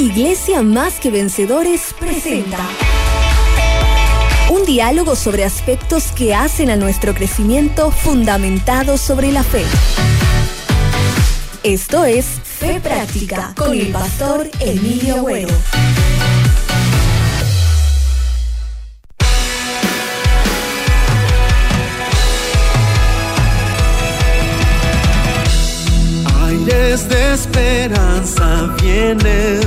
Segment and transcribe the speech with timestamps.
[0.00, 2.58] Iglesia Más que Vencedores presenta
[4.48, 9.64] un diálogo sobre aspectos que hacen a nuestro crecimiento fundamentado sobre la fe.
[11.64, 15.48] Esto es Fe Práctica con el pastor Emilio Agüero.
[26.46, 28.37] Aires de esperanza
[28.82, 29.60] vienen,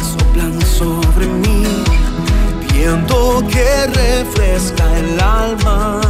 [0.00, 1.64] soplan sobre mí,
[2.72, 6.00] viento que refresca el alma,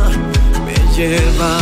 [0.64, 1.58] me lleva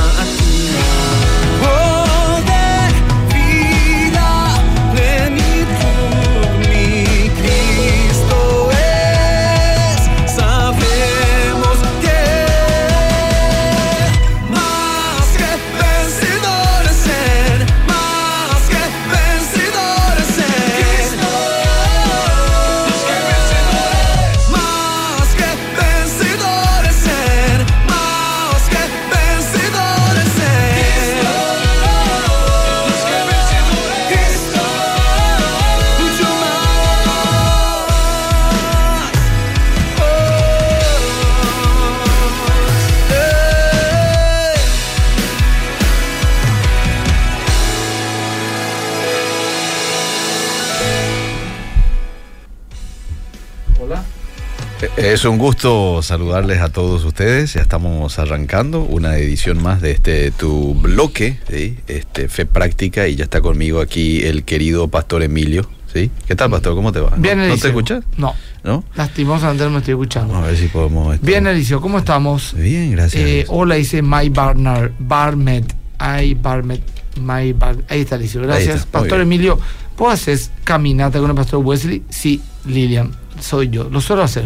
[55.11, 57.55] Es un gusto saludarles a todos ustedes.
[57.55, 61.77] Ya estamos arrancando una edición más de este tu bloque, ¿sí?
[61.89, 65.69] este Fe Práctica, y ya está conmigo aquí el querido Pastor Emilio.
[65.93, 66.13] ¿sí?
[66.29, 66.77] ¿Qué tal, Pastor?
[66.77, 67.13] ¿Cómo te va?
[67.17, 68.05] Bien, ¿No, ¿no te escuchas?
[68.17, 68.85] No, ¿No?
[68.95, 70.33] lastimosamente no me estoy escuchando.
[70.33, 71.13] Vamos a ver si podemos.
[71.15, 72.55] esto- Bien, Eliseo, ¿cómo estamos?
[72.55, 73.21] Bien, gracias.
[73.25, 76.83] Eh, hola, dice My Barnard, Barmet, ay Barmet,
[77.21, 78.77] My Bar, ahí está, Eliseo, gracias.
[78.83, 79.21] está, Pastor.
[79.23, 79.59] Emilio,
[79.97, 82.05] ¿puedo hacer caminata con el Pastor Wesley?
[82.11, 83.11] Sí, Lilian,
[83.41, 84.45] soy yo, lo suelo hacer.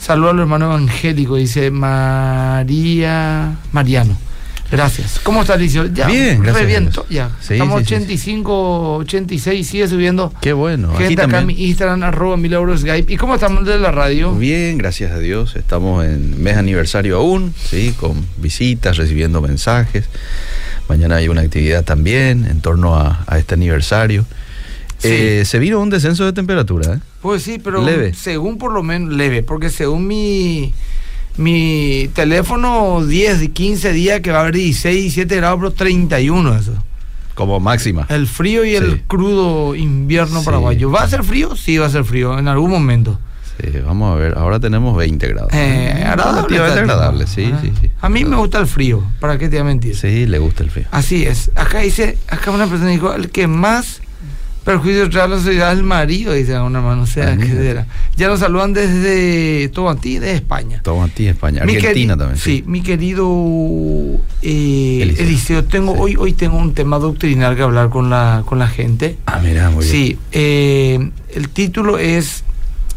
[0.00, 4.16] Saludos al hermano evangélico, dice María Mariano.
[4.70, 5.18] Gracias.
[5.22, 5.86] ¿Cómo está, Eliseo?
[5.86, 7.30] Ya, Bien, gracias a reviento, ya.
[7.40, 10.32] Sí, Estamos sí, sí, 85, 86, sigue subiendo.
[10.42, 10.92] Qué bueno.
[10.94, 11.54] Aquí en mi.
[11.68, 13.10] Instagram, arroba milagro Skype.
[13.10, 14.34] ¿Y cómo estamos de la radio?
[14.34, 15.56] Bien, gracias a Dios.
[15.56, 17.94] Estamos en mes aniversario aún, ¿sí?
[17.98, 20.04] con visitas, recibiendo mensajes.
[20.88, 24.26] Mañana hay una actividad también en torno a, a este aniversario.
[24.98, 25.08] Sí.
[25.10, 26.94] Eh, se vino un descenso de temperatura.
[26.94, 26.98] ¿eh?
[27.22, 28.14] Pues sí, pero Leve.
[28.14, 30.72] según por lo menos leve, porque según mi
[31.36, 36.72] mi teléfono 10, 15 días que va a haber 16, 17 grados, pero 31 eso.
[37.34, 38.06] Como máxima.
[38.08, 40.44] El frío y el crudo invierno Sí.
[40.44, 40.90] paraguayo.
[40.90, 41.54] ¿Va a ser frío?
[41.54, 43.20] Sí, va a ser frío en algún momento.
[43.60, 45.52] Sí, vamos a ver, ahora tenemos 20 grados.
[45.52, 46.58] Eh, agradable.
[46.58, 47.90] Agradable, sí, sí, sí.
[48.00, 49.96] A mí me gusta el frío, ¿para qué te voy a mentir?
[49.96, 50.86] Sí, le gusta el frío.
[50.90, 51.50] Así es.
[51.54, 54.00] Acá dice, acá una persona dijo, el que más
[54.64, 57.02] perjuicio trae a la sociedad es el marido, dice un hermano.
[57.02, 57.62] O sea, Ah, que mira.
[57.62, 57.86] era.
[58.16, 60.80] Ya nos saludan desde Tobantí, de España.
[60.82, 61.64] Toma a ti, España.
[61.64, 62.38] Mi Argentina también.
[62.38, 63.26] Sí, mi querido
[64.42, 65.24] eh, Eliseo.
[65.26, 65.98] Eliseo, tengo, Sí.
[66.02, 69.16] hoy, hoy tengo un tema doctrinal que hablar con la, con la gente.
[69.26, 69.90] Ah, mira, muy bien.
[69.92, 72.44] Sí, eh, el título es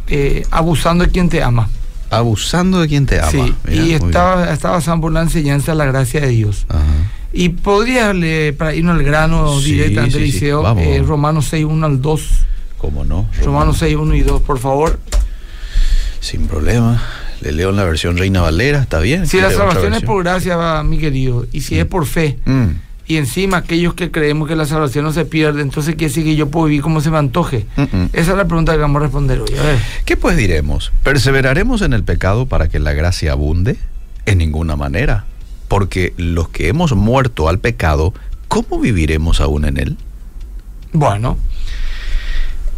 [0.07, 1.69] eh, Abusando de quien te ama.
[2.09, 3.31] Abusando de quien te ama.
[3.31, 6.65] sí, y está, está basado por la enseñanza de la gracia de Dios.
[6.67, 6.81] Ajá.
[7.33, 11.03] Y podría, le- para irnos al grano Sí, directamente, sí, eh.
[11.05, 12.29] Romanos 6, 1 al 2.
[12.77, 13.27] ¿Cómo no?
[13.43, 14.99] Romanos 6, 1 y 2, por favor.
[16.19, 17.01] Sin problema.
[17.41, 19.25] Le leo en la versión Reina Valera, ¿está bien?
[19.25, 22.05] Si la ¿Quiere otra salvación es por gracia, va, mi querido, y si es por
[22.05, 22.65] fe, Mm.
[23.07, 26.35] y encima aquellos que creemos que la salvación no se pierde, entonces quiere decir que
[26.35, 27.65] yo puedo vivir como se me antoje.
[27.77, 28.09] Mm, mm.
[28.13, 29.57] Esa es la pregunta que vamos a responder hoy.
[29.57, 29.79] A ver.
[30.05, 30.91] ¿Qué pues diremos?
[31.01, 33.77] ¿Perseveraremos en el pecado para que la gracia abunde?
[34.27, 35.25] En ninguna manera.
[35.71, 38.13] Porque los que hemos muerto al pecado,
[38.49, 39.97] ¿cómo viviremos aún en él?
[40.91, 41.37] Bueno,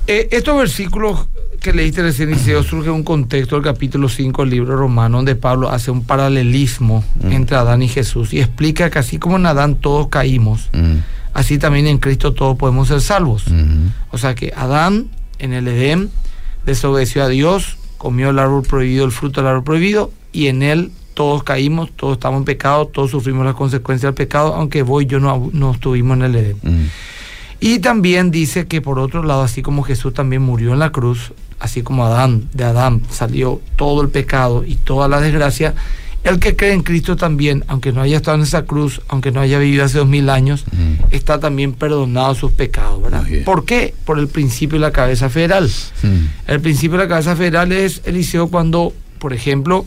[0.06, 1.28] eh, estos versículos
[1.60, 5.72] que leíste recién, Eliseo, surge un contexto del capítulo 5 del libro romano, donde Pablo
[5.72, 7.32] hace un paralelismo Mm.
[7.32, 10.98] entre Adán y Jesús y explica que así como en Adán todos caímos, Mm,
[11.34, 13.46] así también en Cristo todos podemos ser salvos.
[13.48, 15.08] mm, O sea que Adán
[15.40, 16.12] en el Edén
[16.68, 20.92] desobedeció a Dios, comió el árbol prohibido, el fruto del árbol prohibido, y en él
[21.14, 25.06] todos caímos, todos estamos en pecado, todos sufrimos las consecuencias del pecado, aunque vos y
[25.06, 26.58] yo no, no estuvimos en el Edén.
[26.62, 26.88] mm.
[27.60, 31.32] Y también dice que por otro lado, así como Jesús también murió en la cruz,
[31.60, 35.74] así como Adán, de Adán salió todo el pecado y toda la desgracia,
[36.26, 39.40] el que cree en Cristo también, aunque no haya estado en esa cruz, aunque no
[39.40, 41.06] haya vivido hace dos mil años, Mm.
[41.12, 43.24] está también perdonado sus pecados, ¿verdad?
[43.46, 43.94] ¿Por qué?
[44.06, 45.70] Por el principio de la cabeza federal.
[46.02, 46.52] Mm.
[46.52, 49.86] El principio de la cabeza federal es, Eliseo, cuando, por ejemplo,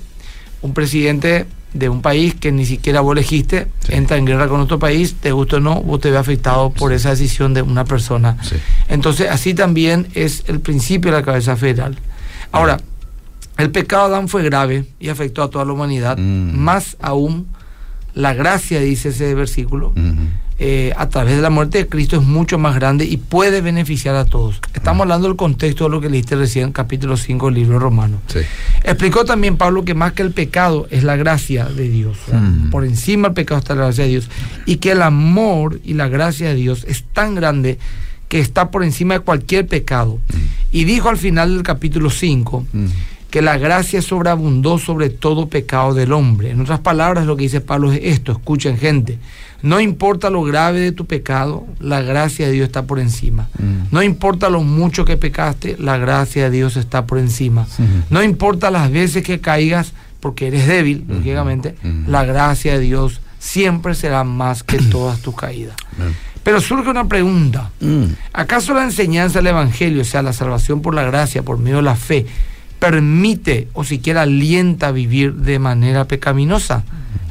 [0.67, 3.93] un presidente de un país que ni siquiera vos elegiste, Sí.
[3.95, 6.93] entra en guerra con otro país, te gusta o no, vos te ves afectado por
[6.93, 8.37] esa decisión de una persona.
[8.43, 8.57] Sí.
[8.89, 11.99] Entonces, así también es el principio de la cabeza federal.
[12.53, 12.79] Ahora,
[13.59, 16.17] el pecado de Adán fue grave y afectó a toda la humanidad.
[16.19, 16.57] Mm.
[16.59, 17.47] Más aún,
[18.17, 19.93] la gracia, dice ese versículo,
[20.59, 24.17] eh, a través de la muerte de Cristo es mucho más grande y puede beneficiar
[24.17, 24.59] a todos.
[24.73, 28.19] Estamos hablando del contexto de lo que leíste recién, capítulo 5 del libro romano.
[28.29, 28.39] Sí.
[28.83, 32.17] Explicó también Pablo que más que el pecado es la gracia de Dios.
[32.71, 34.31] Por encima del pecado está la gracia de Dios.
[34.65, 37.79] Y que el amor y la gracia de Dios es tan grande
[38.29, 40.19] que está por encima de cualquier pecado.
[40.73, 42.87] Y dijo al final del capítulo 5 Mm.
[43.37, 46.53] Que la gracia sobreabundó sobre todo pecado del hombre.
[46.53, 49.19] En otras palabras, lo que dice Pablo es esto, escuchen gente,
[49.61, 53.51] no importa lo grave de tu pecado, la gracia de Dios está por encima.
[53.59, 53.89] Mm.
[53.95, 57.67] No importa lo mucho que pecaste, la gracia de Dios está por encima.
[58.09, 61.17] No importa las veces que caigas, porque eres débil, Ujú.
[61.19, 62.11] lógicamente, Ujú.
[62.11, 65.77] la gracia de Dios siempre será más que todas tus caídas.
[66.43, 67.71] Pero surge una pregunta.
[67.81, 68.05] Mm.
[68.33, 71.83] ¿Acaso la enseñanza del Evangelio, o sea, la salvación por la gracia, por medio de
[71.83, 72.25] la fe,
[72.79, 76.85] permite o siquiera alienta a vivir de manera pecaminosa?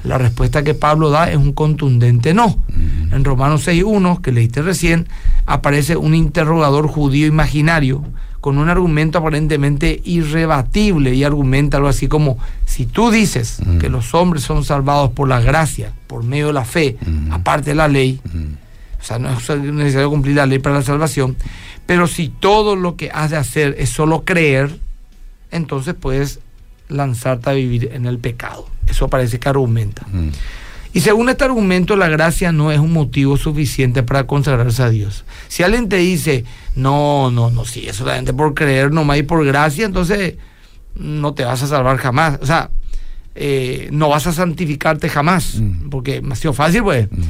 [0.03, 2.57] La respuesta que Pablo da es un contundente no.
[3.11, 5.07] En Romanos 6.1, que leíste recién,
[5.47, 8.03] aparece un interrogador judío imaginario
[8.39, 13.77] con un argumento aparentemente irrebatible y argumenta algo así como, si tú dices Mm.
[13.79, 17.31] que los hombres son salvados por la gracia, por medio de la fe, Mm.
[17.33, 18.99] aparte de la ley, Mm.
[18.99, 21.35] o sea, no es necesario cumplir la ley para la salvación.
[21.87, 24.77] Pero si todo lo que has de hacer es solo creer,
[25.51, 26.39] entonces puedes
[26.87, 28.67] lanzarte a vivir en el pecado.
[28.87, 30.05] Eso parece que argumenta.
[30.11, 30.29] Mm.
[30.93, 35.25] Y según este argumento, la gracia no es un motivo suficiente para consagrarse a Dios.
[35.49, 36.45] Si alguien te dice,
[36.75, 40.35] no, no, no, si es solamente por creer nomás y por gracia, entonces
[40.95, 42.39] no te vas a salvar jamás.
[42.41, 42.69] O sea,
[43.35, 45.89] eh, no vas a santificarte jamás, Mm.
[45.89, 47.11] porque es demasiado fácil, pues.
[47.11, 47.21] Mm.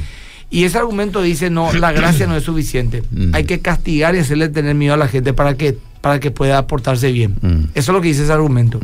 [0.48, 3.02] Y ese argumento dice, no, la gracia no es suficiente.
[3.10, 3.34] Mm.
[3.34, 5.76] Hay que castigar y hacerle tener miedo a la gente para que,
[6.06, 7.36] para que pueda portarse bien.
[7.42, 7.64] Mm.
[7.74, 8.78] Eso es lo que dice ese argumento.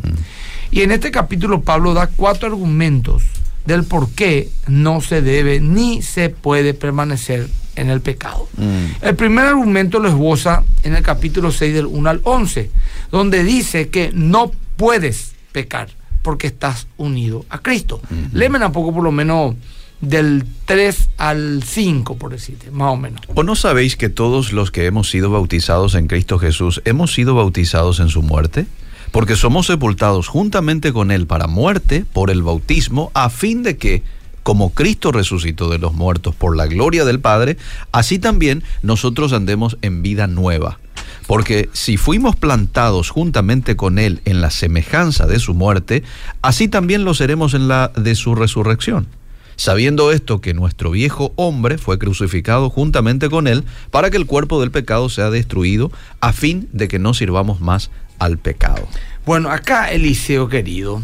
[0.71, 3.23] Y en este capítulo Pablo da cuatro argumentos
[3.65, 7.47] del por qué no se debe ni se puede permanecer
[7.77, 8.49] en el pecado.
[8.57, 9.05] Mm.
[9.05, 12.69] El primer argumento lo esboza en el capítulo 6 del 1 al 11,
[13.09, 15.91] donde dice que no puedes pecar
[16.23, 18.01] porque estás unido a Cristo.
[18.03, 18.37] Ujú.
[18.37, 19.55] Léeme un poco por lo menos
[20.03, 23.21] del 3 al 5, por decirte, más o menos.
[23.33, 27.35] ¿O no sabéis que todos los que hemos sido bautizados en Cristo Jesús hemos sido
[27.35, 28.65] bautizados en su muerte?
[29.11, 34.03] Porque somos sepultados juntamente con Él para muerte por el bautismo, a fin de que,
[34.43, 37.57] como Cristo resucitó de los muertos por la gloria del Padre,
[37.91, 40.79] así también nosotros andemos en vida nueva.
[41.27, 46.03] Porque si fuimos plantados juntamente con Él en la semejanza de su muerte,
[46.41, 49.07] así también lo seremos en la de su resurrección
[49.55, 54.59] sabiendo esto que nuestro viejo hombre fue crucificado juntamente con él para que el cuerpo
[54.59, 58.87] del pecado sea destruido a fin de que no sirvamos más al pecado.
[59.25, 61.01] Bueno, acá Eliseo querido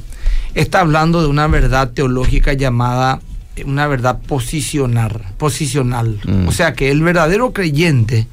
[0.53, 3.21] está hablando de una verdad teológica llamada
[3.55, 6.19] eh, una verdad posicional, posicional.
[6.25, 6.47] Mm.
[6.47, 8.27] O sea que el verdadero creyente,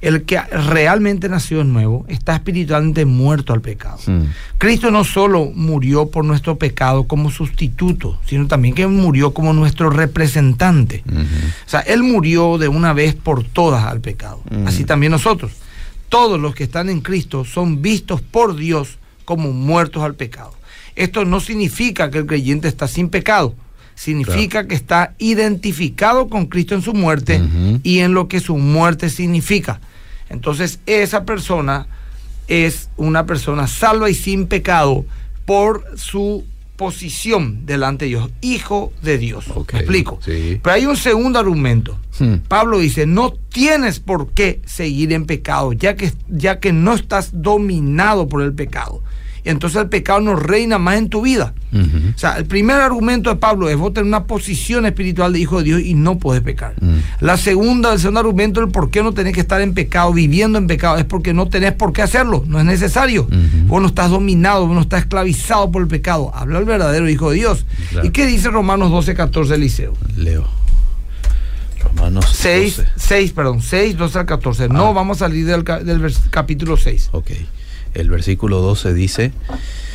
[0.00, 3.98] el que realmente nació de nuevo, está espiritualmente muerto al pecado.
[4.58, 9.90] Cristo no solo murió por nuestro pecado como sustituto, sino también que murió como nuestro
[9.90, 11.04] representante.
[11.66, 14.42] O sea, Él murió de una vez por todas al pecado.
[14.66, 15.52] Así también nosotros.
[16.08, 20.54] Todos los que están en Cristo son vistos por Dios como muertos al pecado.
[20.96, 23.54] Esto no significa que el creyente está sin pecado.
[24.00, 27.38] Significa que está identificado con Cristo en su muerte
[27.82, 29.78] y en lo que su muerte significa.
[30.30, 31.86] Entonces, esa persona
[32.48, 35.04] es una persona salva y sin pecado
[35.44, 39.44] por su posición delante de Dios, hijo de Dios.
[39.70, 40.18] ¿Me explico?
[40.24, 40.58] sí.
[40.62, 41.98] Pero hay un segundo argumento.
[42.18, 42.36] Hmm.
[42.48, 47.42] Pablo dice, no tienes por qué seguir en pecado, ya que, ya que no estás
[47.42, 49.02] dominado por el pecado.
[49.44, 51.54] Entonces el pecado no reina más en tu vida.
[51.72, 55.58] O sea, el primer argumento de Pablo es vos tenés una posición espiritual de hijo
[55.58, 56.74] de Dios y no puedes pecar.
[56.80, 56.96] Mm.
[57.20, 60.58] La segunda, el segundo argumento del por qué no tenés que estar en pecado, viviendo
[60.58, 63.28] en pecado, es porque no tenés por qué hacerlo, no es necesario.
[63.66, 66.32] Vos no estás dominado, vos no estás esclavizado por el pecado.
[66.34, 67.64] Habla el verdadero hijo de Dios.
[67.90, 68.06] Claro.
[68.06, 69.94] ¿Y qué dice Romanos 12, 14, Eliseo?
[70.16, 70.46] Leo.
[71.82, 72.88] Romanos 6, 12.
[72.96, 74.68] 6, perdón, 6, 12 al 14.
[74.68, 74.92] No Ah.
[74.92, 77.08] vamos a salir del, del capítulo 6.
[77.12, 77.30] Ok.
[77.94, 79.32] El versículo 12 dice,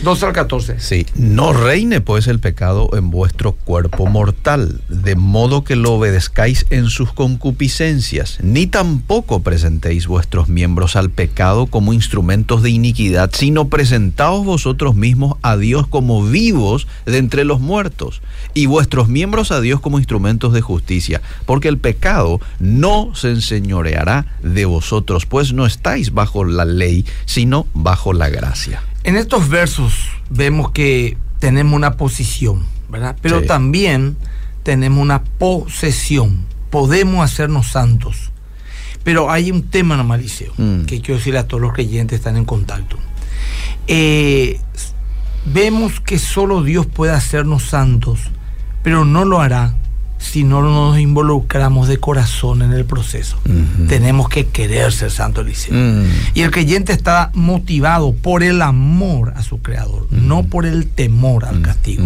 [0.03, 0.79] 12 al 14.
[0.79, 6.65] Sí, no reine pues el pecado en vuestro cuerpo mortal, de modo que lo obedezcáis
[6.69, 13.69] en sus concupiscencias, ni tampoco presentéis vuestros miembros al pecado como instrumentos de iniquidad, sino
[13.69, 18.21] presentaos vosotros mismos a Dios como vivos de entre los muertos,
[18.53, 24.25] y vuestros miembros a Dios como instrumentos de justicia, porque el pecado no se enseñoreará
[24.43, 28.81] de vosotros, pues no estáis bajo la ley, sino bajo la gracia.
[29.03, 29.93] En estos versos
[30.29, 33.15] vemos que tenemos una posición, ¿verdad?
[33.21, 33.47] Pero Sí.
[33.47, 34.17] también
[34.63, 36.45] tenemos una posesión.
[36.71, 38.31] Podemos hacernos santos.
[39.03, 40.85] Pero hay un tema nomás, Liceo, Mm.
[40.85, 42.97] que quiero decirle a todos los creyentes que están en contacto.
[43.87, 44.59] Eh,
[45.45, 48.19] vemos que solo Dios puede hacernos santos,
[48.81, 49.75] pero no lo hará
[50.17, 53.37] si no nos involucramos de corazón en el proceso.
[53.87, 55.73] Tenemos que querer ser santos, Liceo.
[55.73, 56.05] Mm.
[56.33, 61.45] Y el creyente está motivado por el amor a su creador, no por el temor
[61.45, 62.03] al castigo.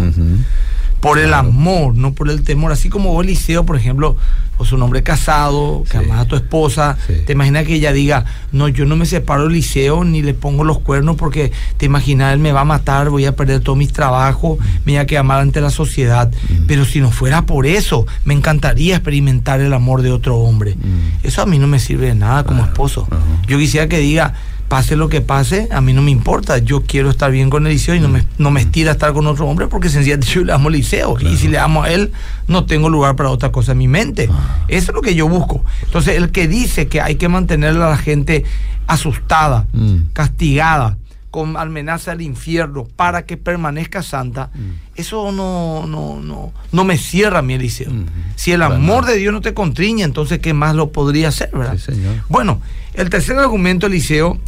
[1.00, 2.72] Por el amor, no por el temor.
[2.72, 4.16] Así como vos, Liceo, por ejemplo,
[4.58, 6.04] vos un hombre casado, que Sí.
[6.04, 7.14] amas a tu esposa, Sí.
[7.26, 10.62] te imaginas que ella diga, no, yo no me separo del Liceo ni le pongo
[10.62, 13.92] los cuernos porque te imaginas, él me va a matar, voy a perder todos mis
[13.94, 16.30] trabajos, me voy a quedar mal ante la sociedad.
[16.50, 16.66] Mm.
[16.66, 20.74] Pero si no fuera por eso, me encantaría experimentar el amor de otro hombre.
[20.74, 21.26] Mm.
[21.26, 22.72] Eso a mí no me sirve de nada como Claro.
[22.72, 23.08] esposo.
[23.46, 24.34] Yo quisiera que diga,
[24.70, 26.58] pase lo que pase, a mí no me importa.
[26.58, 29.48] Yo quiero estar bien con Eliseo y no me, no me estira estar con otro
[29.48, 31.16] hombre porque sencillamente yo le amo a Eliseo.
[31.20, 32.12] Y si le amo a él,
[32.46, 34.28] no tengo lugar para otra cosa en mi mente.
[34.32, 34.64] Ah.
[34.68, 35.64] Eso es lo que yo busco.
[35.82, 38.44] Entonces, el que dice que hay que mantener a la gente
[38.86, 40.12] asustada, Mm.
[40.12, 40.96] castigada,
[41.32, 44.60] con amenaza del infierno para que permanezca santa, Mm.
[45.00, 47.90] eso no, no, no, no me cierra mi Eliseo.
[47.90, 48.06] Mm.
[48.36, 51.76] Si el amor de Dios no te contriña, entonces ¿qué más lo podría hacer, verdad?
[51.76, 52.14] Sí, señor.
[52.28, 52.60] Bueno,
[52.94, 54.38] el tercer argumento, Eliseo,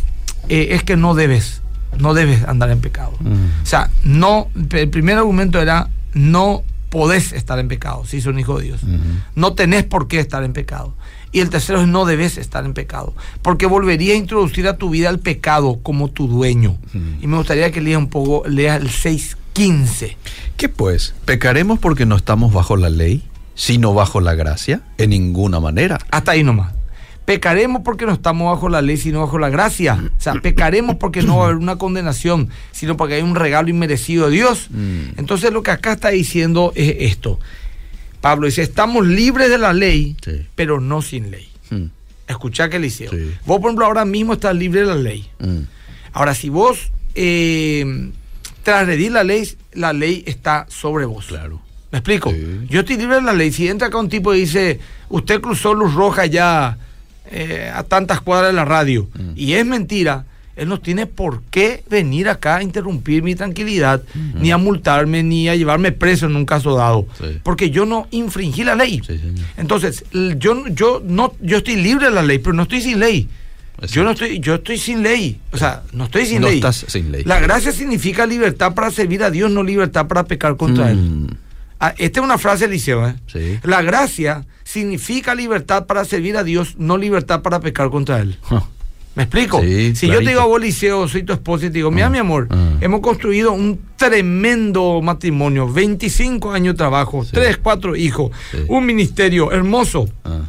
[0.48, 1.62] eh, es que no debes,
[1.98, 3.12] no debes andar en pecado.
[3.62, 8.38] O sea, no, el primer argumento era no podés estar en pecado si sos un
[8.38, 8.80] hijo de Dios.
[9.34, 10.94] No tenés por qué estar en pecado.
[11.32, 13.14] Y el tercero es no debes estar en pecado.
[13.40, 16.76] Porque volvería a introducir a tu vida el pecado como tu dueño.
[17.22, 20.16] Y me gustaría que leas un poco, leas el 6.15.
[20.58, 21.14] ¿Qué pues?
[21.24, 24.82] ¿Pecaremos porque no estamos bajo la ley, sino bajo la gracia?
[24.98, 25.98] En ninguna manera.
[26.10, 26.74] Hasta ahí nomás.
[27.24, 29.94] Pecaremos porque no estamos bajo la ley, sino bajo la gracia.
[30.18, 33.68] O sea, pecaremos porque no va a haber una condenación, sino porque hay un regalo
[33.68, 34.66] inmerecido de Dios.
[34.70, 35.18] Mm.
[35.18, 37.38] Entonces lo que acá está diciendo es esto.
[38.20, 40.46] Pablo dice, estamos libres de la ley, Sí.
[40.56, 41.48] pero no sin ley.
[41.70, 41.84] Mm.
[42.26, 42.90] Escuchá que.
[42.90, 43.06] Sí.
[43.46, 45.28] Vos, por ejemplo, ahora mismo estás libre de la ley.
[45.38, 45.58] Mm.
[46.14, 48.10] Ahora, si vos eh,
[48.62, 51.26] transgredís la ley, la ley está sobre vos.
[51.26, 51.60] Claro.
[51.90, 52.30] ¿Me explico?
[52.30, 52.60] Sí.
[52.68, 53.52] Yo estoy libre de la ley.
[53.52, 56.78] Si entra acá un tipo y dice, usted cruzó luz roja ya
[57.32, 59.32] eh, a tantas cuadras de la radio, Mm.
[59.36, 60.24] y es mentira,
[60.54, 64.02] él no tiene por qué venir acá a interrumpir mi tranquilidad,
[64.38, 67.06] ni a multarme, ni a llevarme preso en un caso dado.
[67.18, 67.38] Sí.
[67.42, 69.00] Porque yo no infringí la ley.
[69.06, 69.18] Sí.
[69.56, 73.28] Entonces, yo, yo, no, yo estoy libre de la ley, pero no estoy sin ley.
[73.90, 75.40] Yo no estoy, yo estoy sin ley.
[75.52, 76.56] O sea, no estoy sin No ley.
[76.58, 77.24] estás sin ley.
[77.24, 80.98] La gracia significa libertad para servir a Dios, no libertad para pecar contra Él.
[80.98, 81.26] Mm.
[81.30, 81.36] Ah,
[81.90, 83.06] esta es una frase, Eliseo.
[83.08, 83.14] ¿eh?
[83.26, 83.58] Sí.
[83.62, 88.38] La gracia significa libertad para servir a Dios, no libertad para pecar contra Él.
[88.50, 88.64] Ah.
[89.14, 89.60] ¿Me explico?
[89.60, 92.06] Sí, si yo te digo a vos, Liceo, soy tu esposa y te digo, mira,
[92.06, 92.78] Ah, mi amor, ah.
[92.80, 97.32] hemos construido un tremendo matrimonio, 25 años de trabajo, Sí.
[97.34, 98.58] 3, 4 hijos, Sí.
[98.68, 100.08] un ministerio hermoso.
[100.24, 100.40] Ah.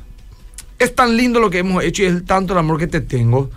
[0.80, 3.50] Es tan lindo lo que hemos hecho y es tanto el amor que te tengo,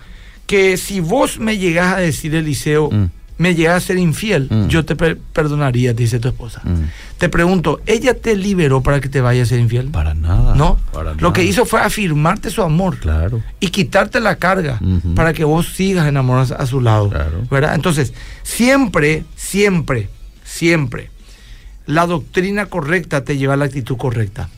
[0.46, 3.10] que si vos me llegás a decir, Eliseo, Mm.
[3.38, 4.68] Me llegas a ser infiel, Mm.
[4.68, 6.62] yo te per- perdonaría, dice tu esposa.
[6.64, 6.84] Mm.
[7.18, 9.88] Te pregunto, ¿ella te liberó para que te vaya a ser infiel?
[9.88, 10.54] Para nada.
[10.54, 10.78] no.
[10.92, 13.42] Para Lo que hizo fue afirmarte su amor Claro.
[13.60, 14.80] y quitarte la carga
[15.14, 17.10] para que vos sigas enamorados a su lado.
[17.10, 17.42] Claro.
[17.50, 17.74] ¿verdad?
[17.74, 20.08] Entonces, siempre, siempre,
[20.44, 21.10] siempre,
[21.86, 24.48] la doctrina correcta te lleva a la actitud correcta.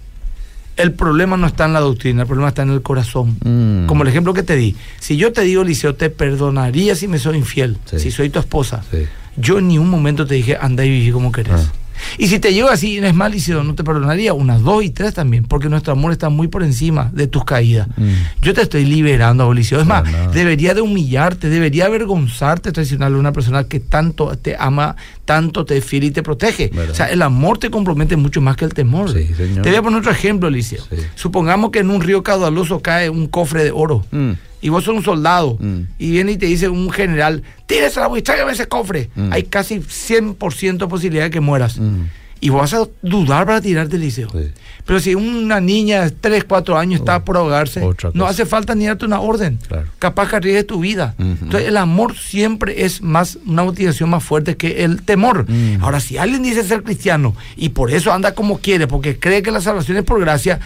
[0.78, 3.36] El problema no está en la doctrina, el problema está en el corazón.
[3.44, 3.86] Mm.
[3.86, 4.76] Como el ejemplo que te di.
[5.00, 7.98] Si yo te digo, Liceo, te perdonaría si me soy infiel, Sí.
[7.98, 8.82] si soy tu esposa.
[8.90, 8.98] Sí.
[9.36, 11.52] Yo en ningún momento te dije, anda y viví como querés.
[11.68, 11.72] Ah.
[12.18, 15.14] Y si te llego así, es mal, Liceo, no te perdonaría unas dos y tres
[15.14, 17.88] también, porque nuestro amor está muy por encima de tus caídas.
[17.96, 18.08] Mm.
[18.42, 19.80] Yo te estoy liberando, Liceo.
[19.80, 20.28] Es más, nada.
[20.28, 25.80] debería de humillarte, debería avergonzarte traicionarle a una persona que tanto te ama, tanto te
[25.80, 26.70] fiel y te protege.
[26.72, 26.92] ¿Verdad?
[26.92, 29.12] O sea, el amor te compromete mucho más que el temor.
[29.12, 29.28] Sí.
[29.36, 30.48] Te voy a poner otro ejemplo.
[30.62, 30.76] Sí.
[31.14, 34.32] Supongamos que en un río caudaloso cae un cofre de oro Mm.
[34.60, 35.80] Y vos sos un soldado Mm.
[35.98, 39.10] y viene y te dice un general, tírese la tráigame ese cofre.
[39.14, 39.32] Mm.
[39.32, 41.78] Hay casi 100% posibilidad de que mueras.
[41.78, 42.04] Mm.
[42.40, 44.28] Y vas a dudar para tirarte el liceo.
[44.30, 44.52] Sí.
[44.86, 47.82] Pero si una niña de 3, 4 años está Oh, por ahogarse,
[48.14, 49.58] no hace falta ni darte una orden.
[49.66, 49.86] Claro.
[49.98, 51.16] Capaz que arriesgues tu vida.
[51.18, 55.46] Entonces el amor siempre es más una motivación más fuerte que el temor.
[55.80, 59.50] Ahora, si alguien dice ser cristiano y por eso anda como quiere, porque cree que
[59.50, 60.60] la salvación es por gracia,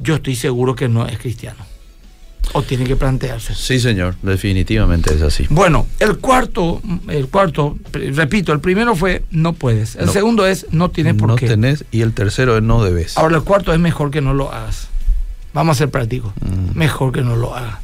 [0.00, 1.64] yo estoy seguro que no es cristiano.
[2.54, 3.54] O tiene que plantearse.
[3.54, 5.46] Sí, señor, definitivamente es así.
[5.48, 9.96] Bueno, el cuarto, el cuarto, repito, el primero fue no puedes.
[9.96, 10.12] El No.
[10.12, 11.46] segundo es no tienes por no qué.
[11.48, 13.16] tenés y el tercero es no debes.
[13.16, 14.88] Ahora el cuarto es mejor que no lo hagas.
[15.54, 16.32] Vamos a ser prácticos.
[16.40, 16.76] Mm.
[16.78, 17.76] Mejor que no lo hagas.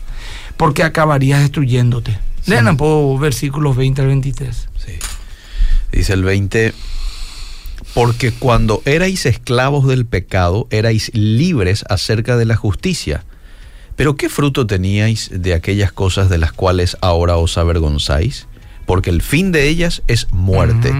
[0.59, 2.19] Porque acabarías destruyéndote.
[2.47, 4.69] Lean un poco versículos 20 al 23.
[4.85, 4.93] Sí.
[5.93, 6.73] Dice el 20,
[7.95, 13.25] porque cuando erais esclavos del pecado, erais libres acerca de la justicia.
[13.99, 18.47] Pero ¿qué fruto teníais de aquellas cosas de las cuales ahora os avergonzáis?
[18.87, 20.95] Porque el fin de ellas es muerte.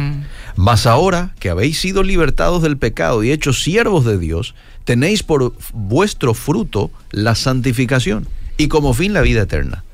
[0.57, 5.55] Mas ahora que habéis sido libertados del pecado y hechos siervos de Dios, tenéis por
[5.73, 8.27] vuestro fruto la santificación
[8.57, 9.85] y como fin la vida eterna.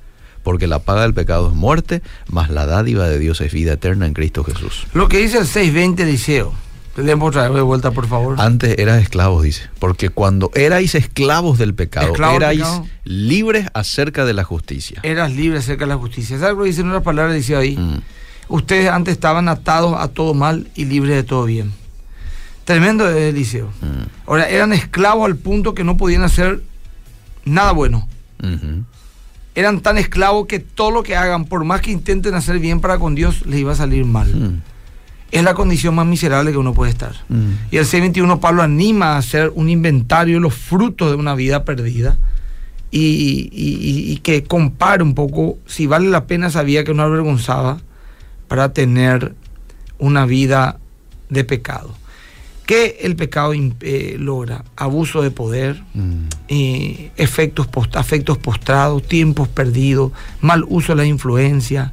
[0.42, 4.06] Porque la paga del pecado es muerte, mas la dádiva de Dios es vida eterna
[4.06, 4.86] en Cristo Jesús.
[4.94, 6.54] Lo que dice el 6.20 Eliseo.
[6.54, 6.63] Leemos
[6.96, 8.40] otra vez de vuelta, por favor.
[8.40, 9.68] Antes eras esclavos, dice.
[9.78, 12.86] Porque cuando erais esclavos del pecado, erais pecado.
[13.04, 15.00] libres acerca de la justicia.
[15.02, 16.38] Eras libre acerca de la justicia.
[16.38, 17.76] ¿Sabes lo que dice en una palabra Eliseo ahí?
[17.76, 18.00] Mm.
[18.48, 21.72] Ustedes antes estaban atados a todo mal y libres de todo bien.
[22.64, 23.70] Tremendo de Eliseo.
[23.80, 24.26] Mm.
[24.26, 26.62] Ahora, eran esclavos al punto que no podían hacer
[27.44, 28.08] nada bueno.
[29.54, 32.98] Eran tan esclavos que todo lo que hagan, por más que intenten hacer bien para
[32.98, 34.28] con Dios, les iba a salir mal.
[34.34, 34.73] Mm.
[35.34, 37.12] Es la condición más miserable que uno puede estar.
[37.28, 37.52] Mm.
[37.72, 41.64] Y el 621 Pablo anima a hacer un inventario de los frutos de una vida
[41.64, 42.16] perdida
[42.90, 47.78] y, y- que compare un poco si vale la pena vida que nos avergonzaba
[48.46, 49.34] para tener
[49.98, 50.78] una vida
[51.30, 51.94] de pecado.
[52.66, 54.64] ¿Qué el pecado eh, logra?
[54.76, 56.28] Abuso de poder, Mm.
[56.48, 61.92] eh, efectos post- afectos postrados, tiempos perdidos, mal uso de la influencia,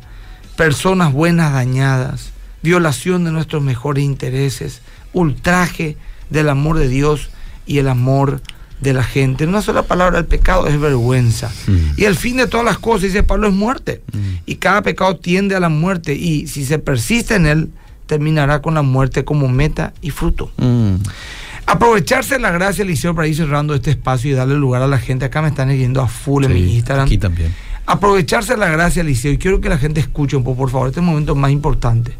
[0.55, 2.30] personas buenas dañadas,
[2.61, 4.81] violación de nuestros mejores intereses,
[5.13, 5.97] ultraje
[6.29, 7.29] del amor de Dios
[7.65, 8.41] y el amor
[8.81, 9.43] de la gente.
[9.43, 11.51] En una sola palabra, el pecado es vergüenza.
[11.67, 11.77] Mm.
[11.97, 14.01] Y el fin de todas las cosas, dice Pablo, es muerte.
[14.11, 14.17] Mm.
[14.45, 17.69] Y cada pecado tiende a la muerte y si se persiste en él,
[18.07, 20.51] terminará con la muerte como meta y fruto.
[20.57, 20.95] Mm.
[21.67, 25.25] Aprovecharse la gracia, Eliseo, para ir cerrando este espacio y darle lugar a la gente.
[25.25, 27.05] Acá me están yendo a full en mi Instagram.
[27.05, 27.53] Aquí también.
[27.85, 29.31] Aprovecharse la gracia, Eliseo.
[29.31, 30.87] Y quiero que la gente escuche un poco, por favor.
[30.87, 32.13] Este es el momento más importante.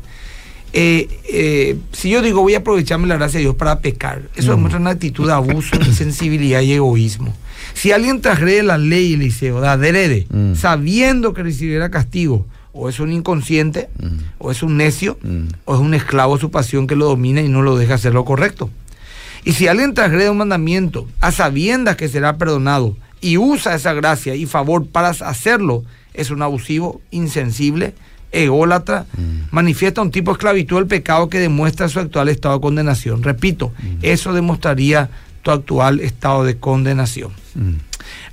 [0.73, 4.51] Eh, eh, si yo digo voy a aprovecharme la gracia de Dios para pecar, eso
[4.51, 4.55] Mm.
[4.55, 7.33] demuestra una actitud de abuso, insensibilidad y egoísmo.
[7.73, 10.55] Si alguien transgrede la ley, Eliseo, de adrede, Mm.
[10.55, 14.07] sabiendo que recibirá castigo, o es un inconsciente, Mm.
[14.37, 15.47] o es un necio, Mm.
[15.65, 18.23] o es un esclavo su pasión que lo domina y no lo deja hacer lo
[18.23, 18.69] correcto.
[19.43, 24.35] Y si alguien transgrede un mandamiento a sabiendas que será perdonado y usa esa gracia
[24.35, 27.93] y favor para hacerlo, es un abusivo, insensible,
[28.31, 29.47] ególatra, Mm.
[29.51, 33.23] manifiesta un tipo de esclavitud del pecado que demuestra su actual estado de condenación.
[33.23, 35.09] Repito, eso demostraría
[35.43, 37.31] tu actual estado de condenación.
[37.55, 37.73] Mm.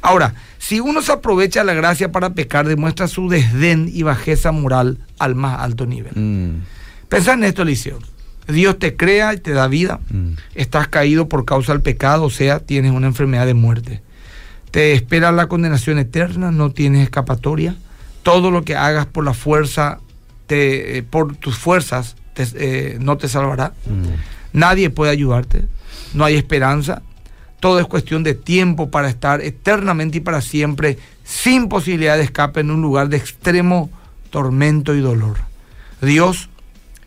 [0.03, 4.99] Ahora, si uno se aprovecha la gracia para pecar, demuestra su desdén y bajeza moral
[5.19, 6.13] al más alto nivel.
[6.15, 6.63] Mm.
[7.09, 7.99] Pensá en esto, Eliseo.
[8.47, 10.01] Dios te crea y te da vida.
[10.11, 10.33] Mm.
[10.55, 14.03] Estás caído por causa del pecado, o sea, tienes una enfermedad de muerte.
[14.71, 17.75] Te espera la condenación eterna, no tienes escapatoria.
[18.29, 20.01] Todo lo que hagas por la fuerza,
[20.47, 23.73] te- eh, por tus fuerzas, te- eh, no te salvará.
[23.87, 24.59] Mm.
[24.59, 25.65] Nadie puede ayudarte.
[26.15, 27.03] No hay esperanza.
[27.61, 32.61] Todo es cuestión de tiempo para estar eternamente y para siempre sin posibilidad de escape
[32.61, 33.91] en un lugar de extremo
[34.31, 35.37] tormento y dolor.
[36.01, 36.49] Dios,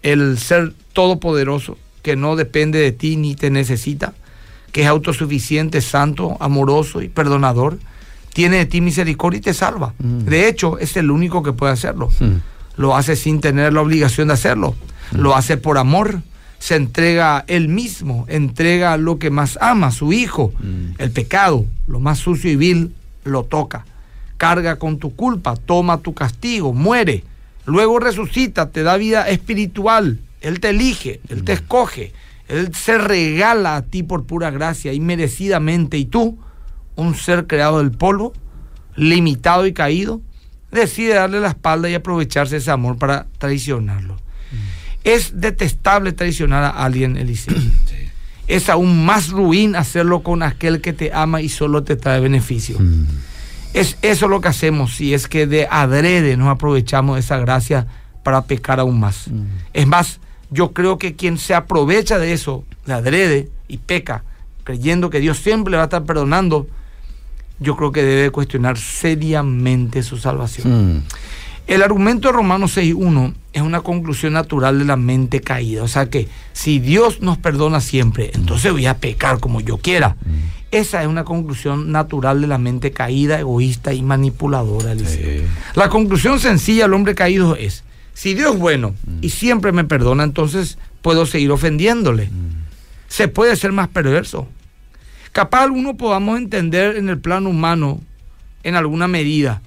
[0.04, 4.14] el ser todopoderoso, que no depende de ti ni te necesita,
[4.72, 7.78] que es autosuficiente, santo, amoroso y perdonador,
[8.34, 9.94] tiene de ti misericordia y te salva.
[10.00, 10.20] Mm.
[10.26, 12.10] De hecho, es el único que puede hacerlo.
[12.20, 12.38] Mm.
[12.78, 14.74] lo hace sin tener la obligación de hacerlo,
[15.12, 16.22] lo hace por amor,
[16.58, 20.94] se entrega él mismo, entrega lo que más ama, su hijo, Mm.
[20.98, 22.94] el pecado, lo más sucio y vil,
[23.26, 23.86] lo toca,
[24.38, 27.24] carga con tu culpa, toma tu castigo, muere,
[27.66, 32.14] luego resucita, te da vida espiritual, él te elige, él te escoge,
[32.48, 36.40] él se regala a ti por pura gracia y merecidamente, y tú,
[37.02, 38.34] un ser creado del polvo,
[38.96, 40.22] limitado y caído,
[40.72, 44.18] decide darle la espalda y aprovecharse de ese amor para traicionarlo.
[45.04, 47.56] Es detestable traicionar a alguien, Eliseo.
[48.48, 52.78] Es aún más ruin hacerlo con aquel que te ama y solo te trae beneficio.
[52.80, 53.06] Mm.
[53.74, 57.88] Es eso lo que hacemos si es que de adrede nos aprovechamos de esa gracia
[58.24, 59.30] para pecar aún más.
[59.30, 59.44] Mm.
[59.74, 64.24] Es más, yo creo que quien se aprovecha de eso de adrede y peca,
[64.64, 66.68] creyendo que Dios siempre le va a estar perdonando,
[67.62, 70.98] yo creo que debe cuestionar seriamente su salvación.
[70.98, 71.04] Mm.
[71.68, 75.84] El argumento de Romanos 6.1 es una conclusión natural de la mente caída.
[75.84, 80.18] O sea que si Dios nos perdona siempre, entonces voy a pecar como yo quiera.
[80.72, 84.98] Esa es una conclusión natural de la mente caída, egoísta y manipuladora.
[84.98, 85.44] Sí.
[85.76, 90.24] La conclusión sencilla del hombre caído es, si Dios es bueno y siempre me perdona,
[90.24, 92.30] entonces puedo seguir ofendiéndole.
[93.08, 94.48] Se puede ser más perverso.
[95.32, 98.02] Capaz alguno podamos entender en el plano humano
[98.64, 99.62] en alguna medida.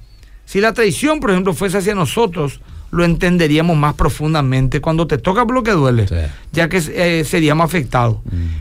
[0.45, 5.45] Si la traición, por ejemplo, fuese hacia nosotros, lo entenderíamos más profundamente cuando te toca
[5.47, 6.15] por lo que duele, Sí.
[6.53, 8.19] ya que eh, seríamos afectados.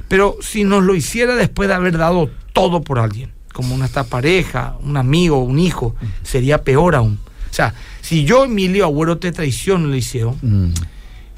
[0.07, 4.75] Pero si nos lo hiciera después de haber dado todo por alguien, como nuestra pareja,
[4.81, 7.19] un amigo, un hijo, sería peor aún.
[7.51, 10.69] O sea, si yo, Emilio Agüero, te traiciono, Eliseo, Mm.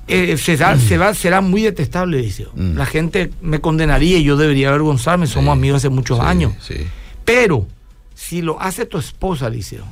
[0.08, 2.52] Eh, será, se va- será muy detestable, Eliseo.
[2.56, 2.76] Mm.
[2.78, 5.60] La gente me condenaría y yo debería avergonzarme, somos Sí.
[5.60, 6.54] amigos hace muchos Sí, años.
[6.62, 6.76] Sí.
[7.24, 7.68] Pero
[8.14, 9.84] si lo hace tu esposa, ¿m?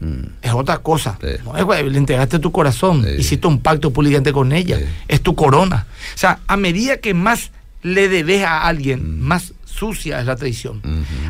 [0.00, 0.26] Mm.
[0.42, 1.18] es otra cosa.
[1.44, 5.86] No es, le entregaste tu corazón, hiciste un pacto públicamente con ella, es tu corona.
[6.14, 7.50] O sea, a medida que más
[7.82, 9.20] le debes a alguien, Mm.
[9.22, 10.80] más sucia es la traición.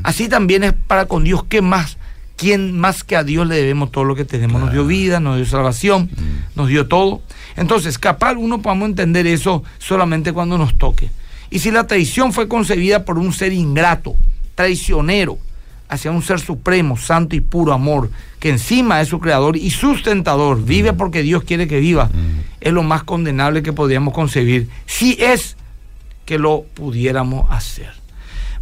[0.02, 1.96] Así también es para con Dios, ¿qué más?
[2.36, 4.60] ¿Quién más que a Dios le debemos todo lo que tenemos?
[4.60, 6.56] Nos dio vida, nos dio salvación, Mm.
[6.58, 7.22] nos dio todo.
[7.56, 11.10] Entonces, capaz uno podamos entender eso solamente cuando nos toque.
[11.50, 14.16] Y si la traición fue concebida por un ser ingrato,
[14.56, 15.38] traicionero,
[15.88, 20.64] hacia un ser supremo, santo y puro amor, que encima es su creador y sustentador,
[20.64, 22.10] vive porque Dios quiere que viva,
[22.60, 25.56] es lo más condenable que podríamos concebir, si es
[26.24, 27.92] que lo pudiéramos hacer.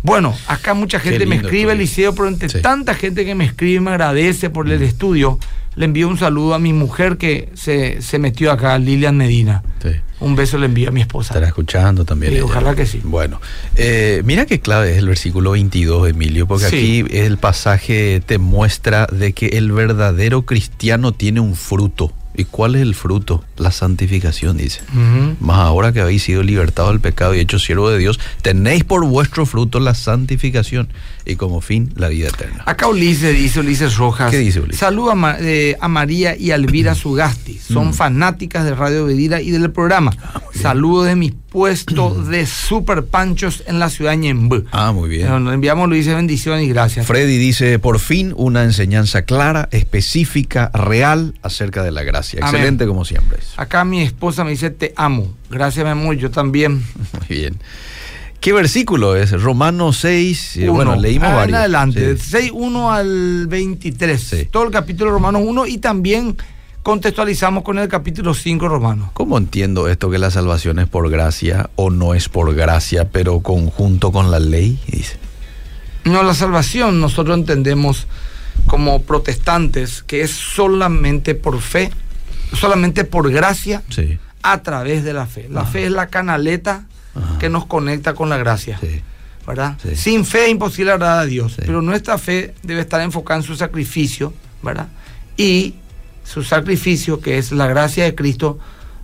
[0.03, 1.73] Bueno, acá mucha gente me escribe.
[1.73, 2.61] Eliseo, pero entre Sí.
[2.61, 5.39] tanta gente que me escribe y me agradece por el estudio,
[5.77, 9.63] le envío un saludo a mi mujer que se, se metió acá, Lilian Medina.
[9.83, 9.91] Sí.
[10.21, 11.33] Un beso le envío a mi esposa.
[11.35, 12.33] Estará escuchando también.
[12.33, 12.45] Sí, ella.
[12.45, 13.01] ojalá que sí.
[13.03, 13.41] Bueno,
[13.77, 17.05] eh, mira qué clave es el versículo 22, Emilio, porque Sí.
[17.07, 22.13] aquí el pasaje te muestra de que el verdadero cristiano tiene un fruto.
[22.35, 23.45] ¿Y cuál es el fruto?
[23.57, 24.81] La santificación, dice.
[24.89, 25.37] Ujú.
[25.41, 29.05] Más ahora que habéis sido libertados del pecado y hechos siervos de Dios, tenéis por
[29.05, 30.89] vuestro fruto la santificación
[31.25, 32.63] y como fin la vida eterna.
[32.67, 34.31] Acá Ulises dice, Ulises Rojas.
[34.31, 34.79] ¿Qué dice Ulises?
[34.81, 37.59] Saluda a, eh, a María y a Elvira Sugasti.
[37.59, 37.95] Son Mm.
[37.95, 40.13] fanáticas de Radio Bedira y del programa.
[40.55, 44.65] Saludos de mi puesto de super panchos en la ciudad de Ñembú.
[44.73, 45.29] Ah, muy bien.
[45.45, 47.07] Nos enviamos, Luis, bendiciones y gracias.
[47.07, 52.41] Freddy dice, por fin una enseñanza clara, específica, real acerca de la gracia.
[52.43, 52.55] Amén.
[52.55, 53.39] Excelente como siempre.
[53.57, 55.35] Acá mi esposa me dice, te amo.
[55.51, 56.83] Gracias, mi amor, yo también.
[57.29, 57.57] Muy bien.
[58.43, 59.31] ¿Qué versículo es?
[59.41, 60.57] Romanos 6.
[60.57, 61.59] eh, bueno, leímos Ah, varios.
[61.61, 62.31] adelante, Sí.
[62.31, 64.21] 6, 1 al 23.
[64.21, 64.49] Sí.
[64.51, 66.37] Todo el capítulo de Romanos 1 y también
[66.83, 69.11] contextualizamos con el capítulo 5 Romanos.
[69.13, 73.39] ¿Cómo entiendo esto que la salvación es por gracia o no es por gracia, pero
[73.41, 74.77] conjunto con la ley?
[74.89, 75.17] Dice.
[76.05, 78.09] No, la salvación nosotros entendemos
[78.67, 81.93] como protestantes que es solamente por fe,
[82.55, 84.19] solamente por gracia Sí.
[84.43, 85.47] a través de la fe.
[85.49, 87.39] La fe es la canaleta Ajá.
[87.39, 88.79] que nos conecta con la gracia.
[88.81, 89.03] Sí.
[89.47, 89.77] ¿verdad?
[89.83, 89.97] Sí.
[89.97, 91.63] Sin fe es imposible agradar a Dios, Sí.
[91.67, 94.87] pero nuestra fe debe estar enfocada en su sacrificio, ¿verdad?
[95.37, 95.75] Y
[96.25, 98.59] su sacrificio, que es la gracia de Cristo,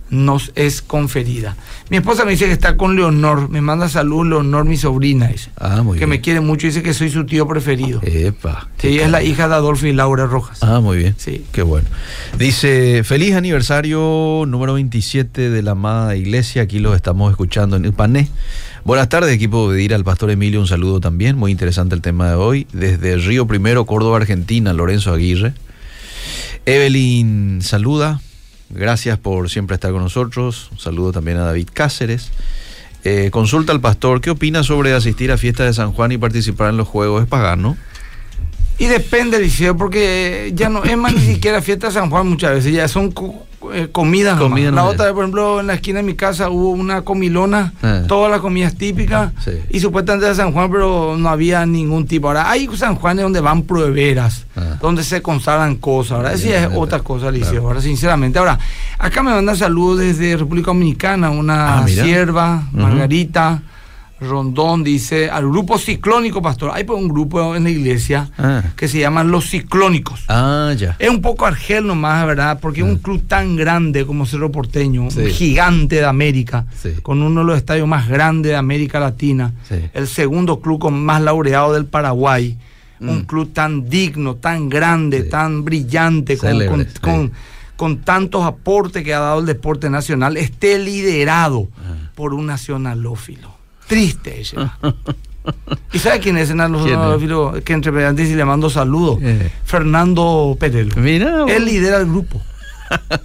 [0.09, 1.55] nos es conferida.
[1.89, 5.49] Mi esposa me dice que está con Leonor, me manda salud Leonor, mi sobrina, dice,
[5.57, 6.09] Ah, muy que bien.
[6.09, 7.99] me quiere mucho, dice que soy su tío preferido.
[8.03, 8.67] Epa.
[8.77, 10.59] Sí, ella es la hija de Adolfo y Laura Rojas.
[10.61, 11.15] Ah, muy bien.
[11.17, 11.45] Sí.
[11.51, 11.87] Qué bueno.
[12.37, 16.61] Dice, feliz aniversario número 27 de la amada iglesia.
[16.63, 18.27] Aquí los estamos escuchando en Ipané.
[18.85, 20.59] Buenas tardes, equipo de ir al pastor Emilio.
[20.61, 21.35] Un saludo también.
[21.35, 22.65] Muy interesante el tema de hoy.
[22.71, 25.53] Desde Río Primero, Córdoba, Argentina, Lorenzo Aguirre.
[26.65, 28.21] Evelyn saluda.
[28.69, 30.69] Gracias por siempre estar con nosotros.
[30.71, 32.31] Un saludo también a David Cáceres.
[33.03, 34.21] Eh, consulta al pastor.
[34.21, 37.23] ¿Qué opina sobre asistir a fiestas de San Juan y participar en los juegos?
[37.23, 37.77] ¿Es pagano?
[38.77, 42.51] Y depende, Liceo, porque ya no es más ni siquiera fiesta de San Juan muchas
[42.51, 43.11] veces, ya son
[43.73, 44.39] eh, comidas.
[44.39, 47.73] Comida la otra, por ejemplo, en la esquina de mi casa hubo una comilona,
[48.07, 49.51] todas las comidas típicas, Sí.
[49.69, 52.27] y supuestamente de San Juan, pero no había ningún tipo.
[52.27, 54.77] Ahora, hay San Juanes donde van prueberas, Ah.
[54.81, 57.67] donde se consagran cosas, ahora sí es otra cosa, Liceo, claro.
[57.67, 58.39] ahora sinceramente.
[58.39, 58.57] Ahora,
[58.97, 62.63] acá me mandan saludos desde República Dominicana, una Ah, sierva.
[62.71, 63.61] Margarita.
[64.21, 66.71] Rondón dice al grupo ciclónico, pastor.
[66.73, 68.63] Hay pues un grupo en la iglesia Ah.
[68.75, 70.23] que se llaman los ciclónicos.
[70.27, 70.95] Ah, ya.
[70.99, 72.59] Es un poco argel nomás, ¿verdad?
[72.61, 75.19] Porque es un club tan grande como Cerro Porteño, Sí.
[75.21, 76.93] un gigante de América, Sí.
[77.01, 79.75] con uno de los estadios más grandes de América Latina, Sí.
[79.93, 82.57] el segundo club con más laureado del Paraguay,
[82.99, 83.25] un Mm.
[83.25, 87.31] club tan digno, tan grande, tan brillante, Célebre, con-
[87.77, 92.09] con tantos aportes que ha dado el deporte nacional, esté liderado Ah.
[92.15, 93.57] por un nacionalófilo.
[93.89, 94.77] Triste ella.
[95.91, 96.81] ¿Y sabe quién es el ¿Quién es?
[96.81, 97.53] nacionalófilo?
[97.65, 99.19] Que entre pedantes y le mando saludos.
[99.21, 99.51] Eh.
[99.65, 100.95] Fernando Perelo.
[100.97, 102.41] Mira, Él lidera el grupo.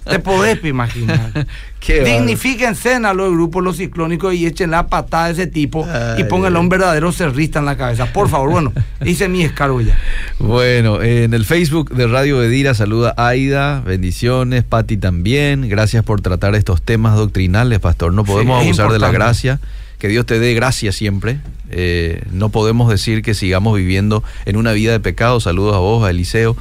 [0.09, 1.45] Te podés imaginar.
[1.87, 5.85] Dignifiquense a los grupos los ciclónicos y echen la patada a ese tipo
[6.17, 6.63] y Ay, pónganle ay.
[6.63, 8.11] un verdadero cerrista en la cabeza.
[8.11, 8.73] Por favor, bueno,
[9.05, 9.97] hice mi escargo ya.
[10.39, 16.55] Bueno, en el Facebook de Radio Bedira saluda Aida, bendiciones, Patti también, gracias por tratar
[16.55, 18.13] estos temas doctrinales, pastor.
[18.13, 19.59] No podemos Sí, abusar de la gracia,
[19.99, 21.39] que Dios te dé gracia siempre.
[21.69, 25.39] Eh, no podemos decir que sigamos viviendo en una vida de pecado.
[25.39, 26.55] Saludos a vos, a Eliseo,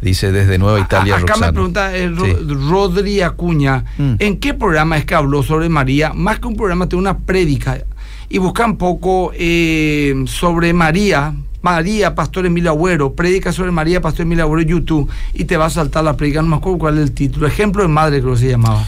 [0.00, 1.14] dice desde Nueva Italia.
[1.14, 1.46] A- Acá Roxana.
[1.48, 2.32] me pregunta eh, Ro- Sí.
[2.70, 4.14] Rodri Acuña, Mm.
[4.18, 6.12] ¿en qué programa es que habló sobre María?
[6.14, 7.84] Más que un programa, tiene una prédica.
[8.28, 11.34] Y busca un poco eh, sobre María.
[11.62, 15.70] María, Pastor Emilio Agüero, prédica sobre María, Pastor Emilio Agüero, YouTube, y te va a
[15.70, 18.40] saltar la prédica, no me acuerdo cuál es el título, Ejemplo de Madre creo que
[18.40, 18.86] se llamaba.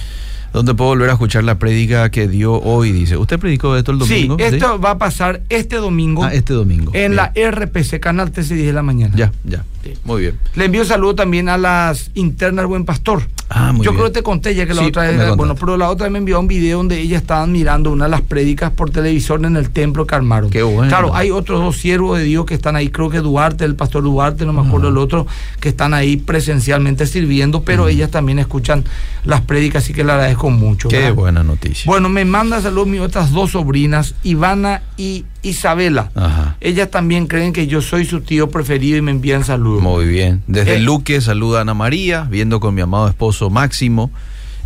[0.53, 2.93] ¿Dónde puedo volver a escuchar la prédica que dio hoy?
[2.93, 4.37] Dice, ¿usted predicó esto el domingo?
[4.38, 6.91] Sí, esto va a pasar este domingo Ah, este domingo.
[6.95, 7.17] en Bien.
[7.17, 9.15] la RPC, Canal 13 10 de la mañana.
[9.17, 9.65] Ya, ya.
[9.83, 9.95] Sí.
[10.05, 10.38] Muy bien.
[10.55, 13.23] Le envío saludo también a las internas Buen Pastor.
[13.49, 14.01] Ah, muy Yo bien.
[14.01, 15.37] creo que te conté ya que la Sí, otra vez, contaste.
[15.37, 18.11] bueno, pero la otra vez me envió un video donde ellas estaban mirando una de
[18.12, 20.51] las prédicas por televisión en el templo que armaron.
[20.51, 20.88] Qué bueno.
[20.88, 24.05] Claro, hay otros dos siervos de Dios que están ahí, creo que Duarte, el pastor
[24.05, 25.27] Duarte, no me acuerdo el otro,
[25.61, 28.85] que están ahí presencialmente sirviendo, pero ellas también escuchan
[29.25, 30.88] las prédicas, así que le agradezco mucho.
[30.88, 31.14] Qué ¿verdad?
[31.14, 31.85] buena noticia.
[31.87, 36.11] Bueno, me manda saludos mis otras dos sobrinas, Ivana y Isabela.
[36.14, 36.57] Ajá.
[36.61, 39.83] Ellas también creen que yo soy su tío preferido y me envían saludos.
[39.83, 40.42] Muy bien.
[40.46, 40.81] Desde Eh.
[40.81, 44.11] Luque saluda a Ana María, viendo con mi amado esposo Máximo,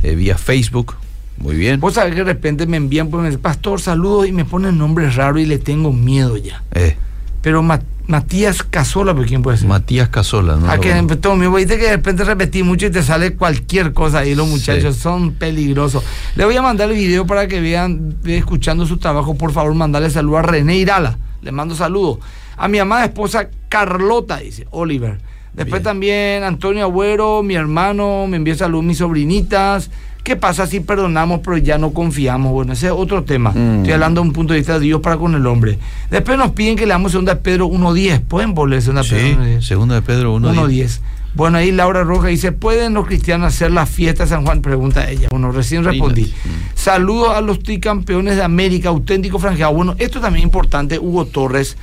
[0.02, 0.94] eh, vía Facebook.
[1.38, 1.80] Muy bien.
[1.80, 5.40] Vos sabés que de repente me envían, pues pastor, saludos y me ponen nombres raros
[5.42, 6.62] y le tengo miedo ya.
[6.72, 6.96] Eh,
[7.42, 7.62] Pero
[8.07, 9.69] Matías Casola, ¿por quién puede ser?
[9.69, 10.66] Matías Casola, ¿no?
[10.73, 10.88] Lo que
[11.37, 14.95] miedo, viste que de repente repetí mucho y te sale cualquier cosa ahí, los muchachos
[14.97, 15.01] Sí.
[15.03, 16.05] son peligrosos.
[16.37, 19.75] Le voy a mandar el video para que vean, ve escuchando su trabajo, por favor,
[19.75, 21.19] mandarle saludo a René Irala.
[21.42, 22.19] Le mando saludos.
[22.57, 25.19] A mi amada esposa Carlota, dice Oliver.
[25.53, 25.85] Después Bien.
[25.85, 29.90] también Antonio Agüero, mi hermano, me envía saludos mis sobrinitas.
[30.26, 32.50] ¿Qué pasa si perdonamos pero ya no confiamos?
[32.50, 33.52] Bueno, ese es otro tema.
[33.52, 33.76] Mm.
[33.76, 35.78] Estoy hablando de un punto de vista de Dios para con el hombre.
[36.10, 38.22] Después nos piden que le damos segunda de Pedro 1.10.
[38.22, 39.60] ¿Pueden volver segunda de Pedro Sí, 1.10?
[39.60, 40.52] segunda de Pedro 1.
[40.52, 41.00] 1.10.
[41.34, 44.62] Bueno, ahí Laura Roja dice, ¿pueden los cristianos hacer la fiesta de San Juan?
[44.62, 45.28] Pregunta ella.
[45.30, 46.24] Bueno, recién respondí.
[46.24, 46.48] Mm.
[46.74, 49.74] Saludos a los tricampeones de América, auténtico franjeado.
[49.74, 51.76] Bueno, esto también es importante, Hugo Torres.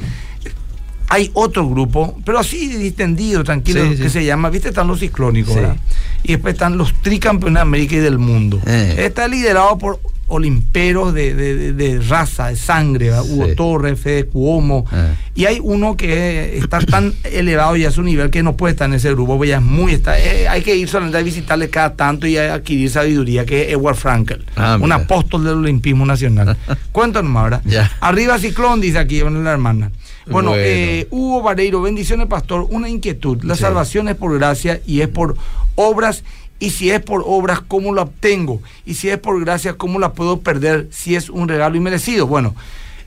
[1.09, 4.03] Hay otro grupo, pero así distendido, tranquilo, Sí, sí.
[4.03, 5.59] que se llama, viste, están los ciclónicos, Sí.
[5.59, 5.75] ¿verdad?
[6.23, 8.59] Y después están los tricampeones de América y del mundo.
[8.65, 8.95] Eh.
[8.99, 9.99] Está liderado por
[10.37, 13.23] olimperos de, de- de- raza, de sangre, ¿verdad?
[13.29, 13.47] Hugo.
[13.55, 14.85] Torres, Fede Cuomo.
[14.91, 15.13] Eh.
[15.35, 18.87] Y hay uno que está tan elevado ya a su nivel que no puede estar
[18.89, 19.91] en ese grupo, pues ya es muy.
[19.93, 23.63] Está, eh, hay que ir solamente a visitarle cada tanto y a adquirir sabiduría, que
[23.63, 24.95] es Edward Frankel, Ah, un mira.
[24.95, 26.57] apóstol del olimpismo nacional.
[26.91, 27.61] Cuéntanos ¿verdad?
[27.65, 27.91] Ya.
[27.99, 29.91] Arriba Ciclón, dice aquí, la hermana.
[30.25, 30.53] Bueno, Bueno.
[30.65, 32.65] eh, Hugo Vareiro, bendiciones, pastor.
[32.69, 33.43] Una inquietud.
[33.43, 33.61] La Sí.
[33.61, 35.35] salvación es por gracia y es por
[35.75, 36.23] obras.
[36.59, 38.61] Y si es por obras, ¿cómo la obtengo?
[38.85, 42.25] Y si es por gracia, ¿cómo la puedo perder si es un regalo inmerecido?
[42.25, 42.55] Bueno,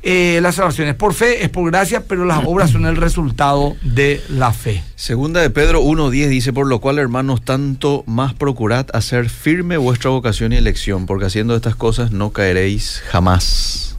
[0.03, 3.75] eh, la salvación es por fe, es por gracia, pero las obras son el resultado
[3.81, 4.83] de la fe.
[4.95, 10.11] Segunda de Pedro 1.10 dice, por lo cual, hermanos, tanto más procurad hacer firme vuestra
[10.11, 13.97] vocación y elección, porque haciendo estas cosas no caeréis jamás.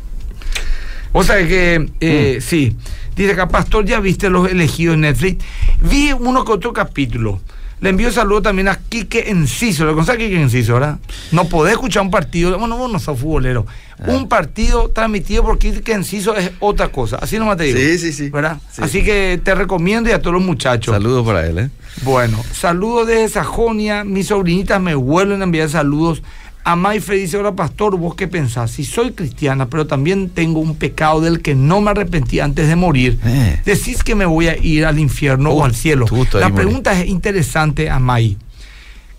[1.13, 2.41] O sea que, eh, Mm.
[2.41, 2.75] sí.
[3.17, 5.43] Dice acá, pastor, ¿ya viste los elegidos en Netflix?
[5.81, 7.41] Vi uno que otro capítulo.
[7.79, 9.85] Le envío saludo también a Quique Enciso.
[9.85, 10.97] ¿Lo conoces a Quique Enciso, verdad?
[11.31, 12.57] No podés escuchar un partido.
[12.57, 13.65] Bueno, vos no sos futbolero.
[13.99, 14.05] Ah.
[14.07, 17.17] Un partido transmitido por Quique Enciso es otra cosa.
[17.17, 17.79] Así nomás te digo.
[17.79, 18.29] Sí, sí, sí.
[18.29, 18.57] ¿Verdad?
[18.71, 18.81] Sí.
[18.83, 20.93] Así que te recomiendo y a todos los muchachos.
[20.93, 21.69] Saludos para él, ¿eh?
[22.03, 24.03] Bueno, saludos desde Sajonia.
[24.03, 26.23] Mis sobrinitas me vuelven a enviar saludos.
[26.67, 28.71] A Mayfe dice, ahora pastor, ¿vos qué pensás?
[28.71, 32.75] Si soy cristiana, pero también tengo un pecado del que no me arrepentí antes de
[32.75, 33.61] morir, Eh.
[33.63, 36.05] ¿decís que me voy a ir al infierno o al cielo?
[36.33, 38.35] La pregunta es interesante, Amay.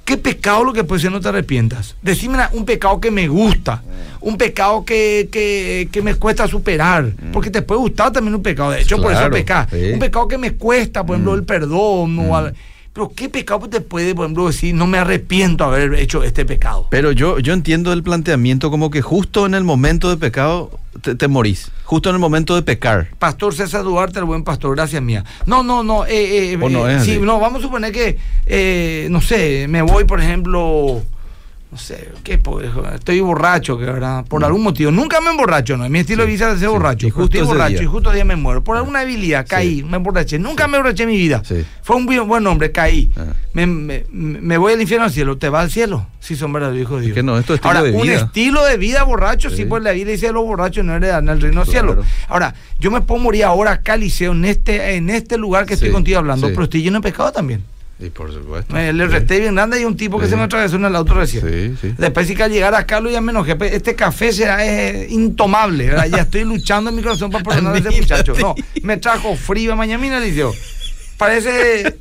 [0.05, 1.97] ¿Qué pecado lo que puede ser no te arrepientas?
[2.03, 3.83] Decime un pecado que me gusta,
[4.21, 8.73] un pecado que, que- que me cuesta superar, porque te puede gustar también un pecado,
[8.73, 9.33] de hecho por eso Mm.
[9.33, 9.69] Pecas.
[9.71, 9.93] sí.
[9.95, 11.37] Un pecado que me cuesta, por ejemplo, Mm.
[11.37, 12.55] el perdón, o al-
[12.99, 16.45] pero ¿qué pecado te puede, por ejemplo, decir, no me arrepiento de haber hecho este
[16.45, 16.89] pecado?
[16.91, 21.15] Pero yo, yo entiendo el planteamiento como que justo en el momento de pecado te,
[21.15, 23.11] te morís, justo en el momento de pecar.
[23.21, 25.25] Pastor César Duarte, el buen pastor, gracias mía.
[25.47, 26.07] No, no, no.
[26.07, 27.21] Eh, eh, ¿O no eh, así?
[27.21, 31.01] no, vamos a suponer que, eh, no sé, me voy, por ejemplo,
[31.71, 34.91] no sé, ¿qué po- estoy borracho, que verdad, por algún motivo.
[34.91, 35.87] Nunca me emborracho, ¿no?
[35.91, 36.73] Mi estilo de vida es ser Mm.
[36.73, 37.07] borracho.
[37.07, 37.83] Y justo estoy borracho día.
[37.83, 38.65] y justo día me muero.
[38.65, 40.39] Por alguna debilidad, caí, me emborraché.
[40.39, 41.43] Nunca me emborraché en mi vida.
[41.45, 41.65] Sí.
[41.83, 43.11] Fue un buen, hombre, caí.
[43.19, 43.25] Ah.
[43.53, 45.37] Me, me- me voy al infierno al cielo.
[45.37, 46.07] ¿Te va al cielo?
[46.21, 47.15] Sí, son verdaderos hijos de Dios.
[47.15, 48.15] que no, es tu estilo Ahora, de un vida.
[48.17, 51.65] estilo de vida borracho, sí, pues la Biblia dice los borrachos no heredan el reino
[51.65, 51.93] del Claro.
[52.03, 52.05] cielo.
[52.29, 55.91] Ahora, yo me puedo morir ahora acá, Liceo, en este, en este lugar que estoy
[55.91, 57.63] contigo hablando, pero estoy lleno de pecado también.
[58.01, 58.73] Y por supuesto.
[58.73, 60.31] Me- le resté bien grande y un tipo que Sí.
[60.31, 61.43] se me atravesó en el auto recién.
[61.43, 61.95] Sí, sí.
[61.99, 63.57] Después sí que al llegar acá lo ya me enojé.
[63.57, 66.07] pe- Este café será eh, intomable, ¿verdad?
[66.07, 68.35] Ya estoy luchando en mi corazón para perdonar a ese muchacho.
[68.41, 70.55] No, me trajo frío mañana, Liceo.
[71.17, 71.97] Parece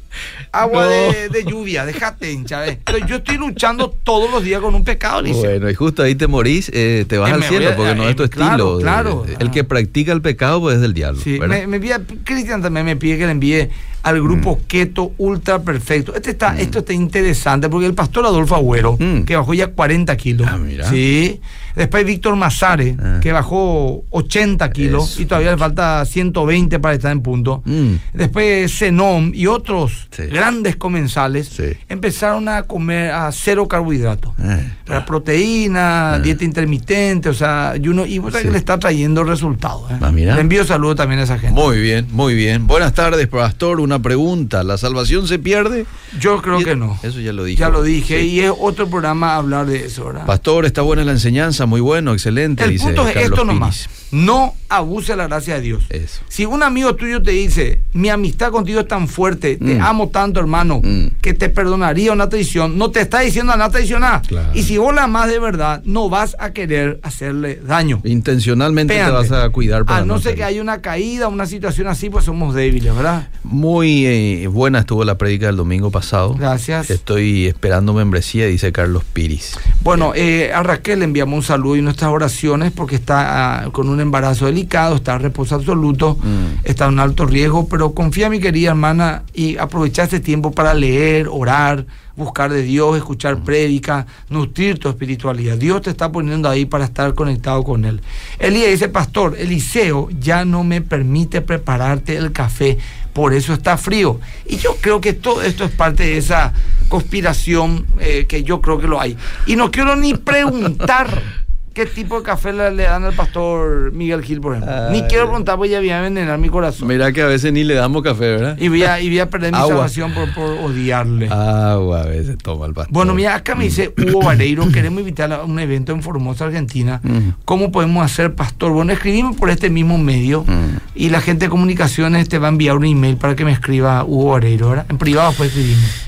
[0.52, 0.90] agua No.
[0.92, 2.70] de, de lluvia, déjate hinchar.
[2.70, 2.72] eh.
[2.74, 5.42] Entonces, Yo estoy luchando todos los días con un pecado, Liceo.
[5.42, 8.04] Bueno, y justo ahí te morís, eh, te vas Eh, al cielo, a- porque no
[8.04, 8.78] eh, es tu claro, estilo.
[8.80, 9.26] claro.
[9.28, 11.20] de- el que practica el pecado, pues es del diablo.
[11.20, 11.80] Sí, me, me
[12.24, 13.70] Cristian también me pide que le envíe
[14.08, 14.67] al grupo Mm.
[14.67, 16.15] Keto Ultra Perfecto.
[16.15, 19.24] Este está, Esto está interesante porque el pastor Adolfo Agüero, Mm.
[19.24, 20.48] que bajó ya 40 kilos.
[20.52, 20.89] Ah, mira.
[20.89, 21.39] Sí.
[21.76, 23.20] Después Víctor Mazare, Ah.
[23.22, 25.22] que bajó 80 kilos Eso.
[25.22, 27.62] y todavía le falta 120 para estar en punto.
[27.65, 27.93] Mm.
[28.13, 30.24] Después Zenom y otros Sí.
[30.24, 31.74] grandes comensales Sí.
[31.88, 34.32] empezaron a comer a cero carbohidratos.
[34.39, 36.20] Eh, proteína, Ah.
[36.20, 38.22] dieta intermitente, o sea, y uno, y Sí.
[38.43, 39.91] que le está trayendo resultados.
[39.91, 39.98] ¿eh?
[40.02, 40.36] Ah, mira.
[40.36, 41.60] Le envío saludos también a esa gente.
[41.60, 42.65] Muy bien, muy bien.
[42.67, 43.80] Buenas tardes, pastor.
[43.80, 44.64] Una pregunta.
[44.64, 45.86] ¿La salvación se pierde?
[46.20, 46.98] Yo creo Y- que no.
[47.04, 47.60] Eso ya lo dije.
[47.60, 48.28] Ya lo dije, Sí.
[48.30, 50.26] y es otro programa hablar de eso, ¿verdad?
[50.26, 52.64] Pastor, está buena la enseñanza, muy bueno, excelente.
[52.64, 53.90] El dice punto es Carlos esto nomás.
[54.10, 55.84] No abuse la gracia de Dios.
[55.90, 56.22] Eso.
[56.30, 59.82] Si un amigo tuyo te dice, mi amistad contigo es tan fuerte, te Mm.
[59.82, 61.08] amo tanto, hermano, Mm.
[61.22, 64.22] que te perdonaría una traición, no te está diciendo nada traicionar.
[64.26, 64.52] Claro.
[64.54, 68.02] Y si vos la amas de verdad, no vas a querer hacerle daño.
[68.06, 70.38] Intencionalmente te vas a cuidar para A no ser hacerlo.
[70.38, 73.28] que haya una caída, una situación así, pues somos débiles, ¿verdad?
[73.44, 76.34] Muy eh, buena estuvo la prédica del domingo pasado.
[76.34, 76.89] Gracias.
[76.89, 79.58] Estoy esperando membresía, dice Carlos Piris.
[79.82, 83.89] Bueno, eh, a Raquel le enviamos un saludo y nuestras oraciones porque está ah, con
[83.89, 86.60] un embarazo delicado, está en reposo absoluto, Mm.
[86.65, 91.28] está en alto riesgo, pero confía mi querida hermana y aprovecha este tiempo para leer,
[91.32, 92.97] orar, buscar de Dios, Mm.
[92.97, 95.58] escuchar prédica, nutrir tu espiritualidad.
[95.58, 98.02] Dios te está poniendo ahí para estar conectado con Él.
[98.39, 102.78] Elías dice, pastor, Eliseo ya no me permite prepararte el café,
[103.17, 104.19] por eso está frío.
[104.45, 106.53] Y yo creo que todo esto es parte de esa
[106.88, 109.17] conspiración eh, que yo creo que lo hay.
[109.47, 111.23] Y no quiero ni preguntar
[111.78, 114.90] qué tipo de café le, dan al pastor Miguel Gil, por ejemplo.
[114.90, 116.88] ni quiero preguntar, porque ya voy a envenenar mi corazón.
[116.88, 118.58] Mira que a veces ni le damos café, ¿verdad?
[118.60, 119.70] Y voy a, y voy a perder mi Agua.
[119.70, 121.28] salvación por, por odiarle.
[121.30, 122.92] Agua a veces toma el pastor.
[122.92, 124.10] Bueno, mira, acá me dice Mm.
[124.10, 127.00] Hugo Vareiro, queremos invitar a un evento en Formosa, Argentina.
[127.04, 127.30] Mm.
[127.46, 128.72] ¿Cómo podemos hacer, pastor?
[128.72, 130.78] Bueno, escribimos por este mismo medio Mm.
[130.96, 134.04] y la gente de comunicaciones te va a enviar un email para que me escriba
[134.04, 134.88] Hugo Vareiro, ¿verdad?
[134.90, 136.08] En privado pues escribimos.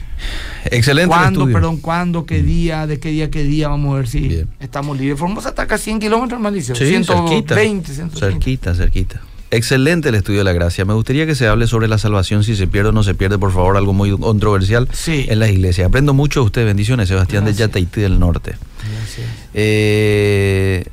[0.71, 3.67] Excelente el ¿Cuándo, perdón, cuándo, qué día, de qué día, qué día?
[3.69, 4.47] Vamos a ver si Bien.
[4.60, 5.19] estamos libres.
[5.19, 6.75] Formosa está acá 100 kilómetros, Malicio.
[6.75, 7.55] Sí, 120, cerquita.
[7.55, 8.19] 130.
[8.19, 9.21] Cerquita, cerquita.
[9.51, 10.86] Excelente el estudio de la gracia.
[10.86, 13.39] Me gustaría que se hable sobre la salvación, si se pierde o no se pierde,
[13.39, 15.25] por favor, algo muy controversial Sí.
[15.27, 15.88] en la iglesia.
[15.88, 16.65] Aprendo mucho de usted.
[16.65, 17.53] Bendiciones, Sebastián de.
[17.53, 18.55] Yataití del Norte.
[18.97, 19.27] Gracias.
[19.55, 20.86] Eh,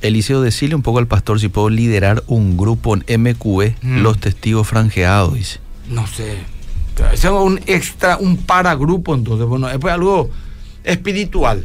[0.00, 3.98] Eliseo, decirle un poco al pastor si puedo liderar un grupo en MQE, Mm.
[4.02, 5.60] los testigos franjeados, dice.
[5.88, 6.38] No sé.
[7.12, 9.46] Es un extra, un paragrupo, entonces.
[9.46, 10.30] Bueno, es pues algo
[10.84, 11.64] espiritual.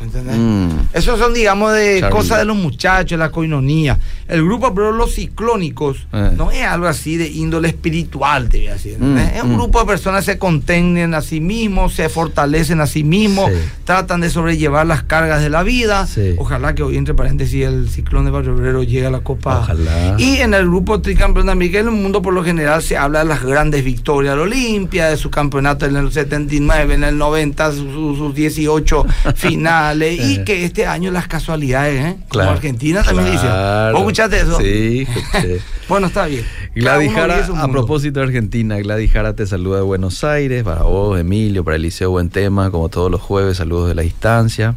[0.00, 0.36] ¿Me entendés?
[0.36, 0.70] Mm.
[0.94, 3.98] Esos son, digamos, de cosas de los muchachos, la coinonía.
[4.28, 6.30] El grupo, pero los ciclónicos, Eh.
[6.36, 8.96] no es algo así de índole espiritual, te voy a decir.
[8.98, 9.56] Mm, es un mm.
[9.56, 13.58] grupo de personas que se contienen a sí mismos, se fortalecen a sí mismos, Sí.
[13.84, 16.06] tratan de sobrellevar las cargas de la vida.
[16.06, 16.34] Sí.
[16.38, 19.58] Ojalá que hoy, entre paréntesis, el ciclón de Barrio Obrero llegue a la Copa.
[19.60, 20.14] Ojalá.
[20.18, 23.18] Y en el grupo tricampeón de América, en el mundo por lo general se habla
[23.18, 27.18] de las grandes victorias de la Olimpia, de su campeonato en el 79, en el
[27.18, 32.16] 90, sus, sus- sus 18 finales, y que este año las casualidades, ¿eh?
[32.28, 33.46] Como Argentina también dice.
[33.46, 34.58] ¿Vos escuchaste eso?
[34.58, 35.60] Sí, escuché.
[35.88, 36.44] bueno, está bien.
[36.74, 41.18] Gladys Jara, a propósito de Argentina, Gladys Jara te saluda de Buenos Aires, para vos,
[41.18, 44.76] Emilio, para Eliseo, buen tema, como todos los jueves, saludos de la distancia.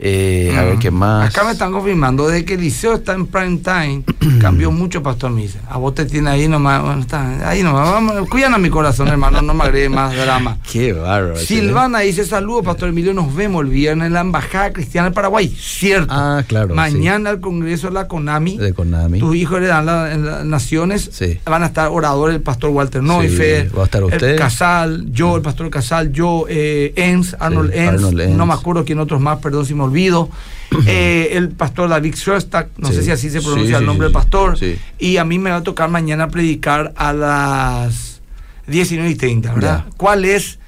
[0.00, 1.28] Eh, a ver qué más.
[1.30, 4.04] Acá me están confirmando de que el liceo está en prime time.
[4.40, 5.58] cambió mucho, Pastor Misa.
[5.68, 6.82] A vos te tiene ahí nomás.
[6.82, 7.90] Bueno, está ahí nomás.
[7.90, 9.42] Vamos, cuidan a mi corazón, hermano.
[9.42, 10.58] No me agregue más drama.
[10.72, 11.36] Qué bárbaro.
[11.36, 15.48] Silvana dice saludos, Pastor Emilio, nos vemos el viernes en la Embajada Cristiana del Paraguay.
[15.48, 16.12] Cierto.
[16.14, 18.56] Ah, claro, Mañana el Congreso de la CONAMI.
[18.58, 19.18] De Konami.
[19.18, 21.10] Tus hijos la- en las naciones.
[21.12, 21.40] Sí.
[21.44, 23.76] Van a estar oradores el pastor Walter Neufer.
[23.76, 24.22] va a estar usted.
[24.30, 28.36] El Casal, yo, el pastor Casal, yo, eh, Enz, Arnold, Sí, Enz, Arnold Enz.
[28.36, 30.28] No me acuerdo quién otros más, perdón si me olvido.
[30.86, 32.96] Eh, el pastor David Schostak, no Sí.
[32.96, 34.58] sé si así se pronuncia sí, el nombre sí, del pastor.
[34.58, 34.76] sí.
[34.98, 38.20] Y a mí me va a tocar mañana predicar a las
[38.66, 39.84] 19 y 30, ¿verdad?
[39.86, 39.90] Ya.
[39.96, 40.58] ¿Cuál es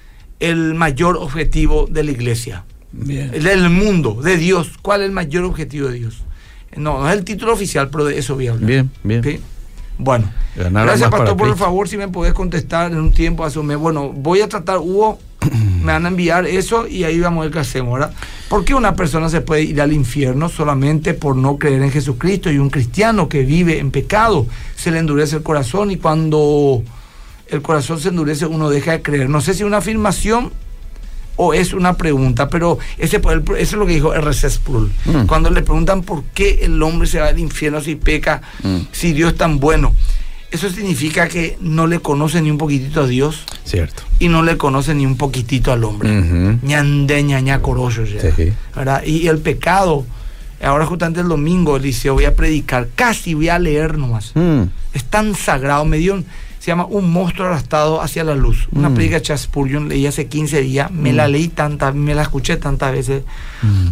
[0.41, 2.65] el mayor objetivo de la iglesia?
[2.93, 3.31] Bien.
[3.31, 4.71] Del mundo, de Dios.
[4.81, 6.23] ¿Cuál es el mayor objetivo de Dios?
[6.77, 8.67] No, no es el título oficial, pero de eso voy a hablar.
[8.67, 9.23] Bien, bien.
[9.23, 9.39] ¿Sí?
[9.99, 11.63] Bueno, Ganar gracias Pastor, por Cristo.
[11.63, 13.77] favor, si me podés contestar en un tiempo, hace un mes.
[13.77, 15.19] Bueno, voy a tratar, Hugo,
[15.83, 18.15] me van a enviar eso y ahí vamos a ver qué hacemos, ¿verdad?
[18.49, 22.51] ¿Por qué una persona se puede ir al infierno solamente por no creer en Jesucristo
[22.51, 26.83] y un cristiano que vive en pecado se le endurece el corazón y cuando
[27.49, 29.29] el corazón se endurece uno deja de creer?
[29.29, 30.53] No sé si es una afirmación
[31.37, 34.51] o es una pregunta, pero ese, eso es lo que dijo R.C.
[34.51, 34.93] Sproul.
[35.07, 35.27] Mm.
[35.27, 38.79] Cuando le preguntan por qué el hombre se va al infierno si peca, Mm.
[38.93, 39.95] si Dios es tan bueno,
[40.51, 44.03] eso significa que no le conoce ni un poquitito a Dios Cierto.
[44.19, 46.11] y no le conoce ni un poquitito al hombre.
[46.63, 49.03] Ñande, ñaña, corollo, ya.
[49.05, 50.05] Y el pecado,
[50.63, 54.33] ahora justamente el domingo, Eliseo, voy a predicar, casi voy a leer nomás.
[54.35, 54.63] Mm.
[54.93, 56.27] Es tan sagrado, me dio un-
[56.61, 58.69] se llama Un monstruo arrastrado hacia la luz.
[58.71, 58.95] Una Mm.
[58.95, 62.57] predica de Charles Spurgeon, leí hace 15 días, me la leí tantas, me la escuché
[62.59, 63.25] tantas veces.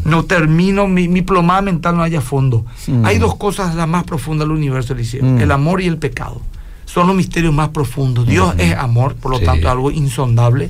[0.04, 2.64] No termino, mi, mi plomada mental no haya fondo.
[2.86, 3.04] Mm.
[3.06, 5.40] Hay dos cosas las más profundas del universo, Eliseo, Mm.
[5.40, 6.40] el amor y el pecado.
[6.84, 8.26] Son los misterios más profundos.
[8.26, 8.60] Dios Mm.
[8.60, 9.44] es amor, por lo Sí.
[9.46, 10.68] tanto algo insondable.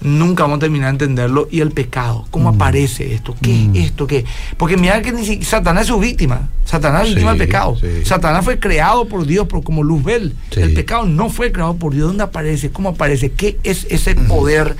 [0.00, 1.48] Nunca vamos a terminar de entenderlo.
[1.50, 3.34] Y el pecado, ¿cómo aparece esto?
[3.42, 3.74] ¿Qué Mm.
[3.76, 4.06] es esto?
[4.06, 4.24] ¿Qué?
[4.56, 6.48] Porque mira que ni si- Satanás es su víctima.
[6.64, 7.76] Satanás es víctima Sí, del pecado.
[7.80, 8.04] sí.
[8.04, 10.36] Satanás fue creado por Dios por, como Luzbel.
[10.52, 10.60] Sí.
[10.60, 12.06] El pecado no fue creado por Dios.
[12.08, 12.70] ¿Dónde aparece?
[12.70, 13.32] ¿Cómo aparece?
[13.32, 14.76] ¿Qué es ese poder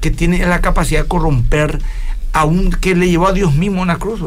[0.00, 1.78] que tiene la capacidad de corromper
[2.32, 4.20] a un que le llevó a Dios mismo a una cruz?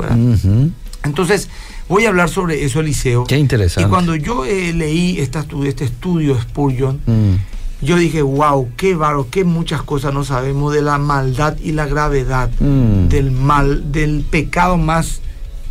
[1.03, 1.49] Entonces,
[1.87, 3.23] voy a hablar sobre eso, Eliseo.
[3.25, 3.87] Qué interesante.
[3.87, 7.35] Y cuando yo eh, leí esta este estudio Spurgeon, Mm.
[7.81, 11.85] Yo dije, wow, qué baro, qué muchas cosas no sabemos de la maldad y la
[11.85, 13.07] gravedad Mm.
[13.09, 15.21] del mal, del pecado más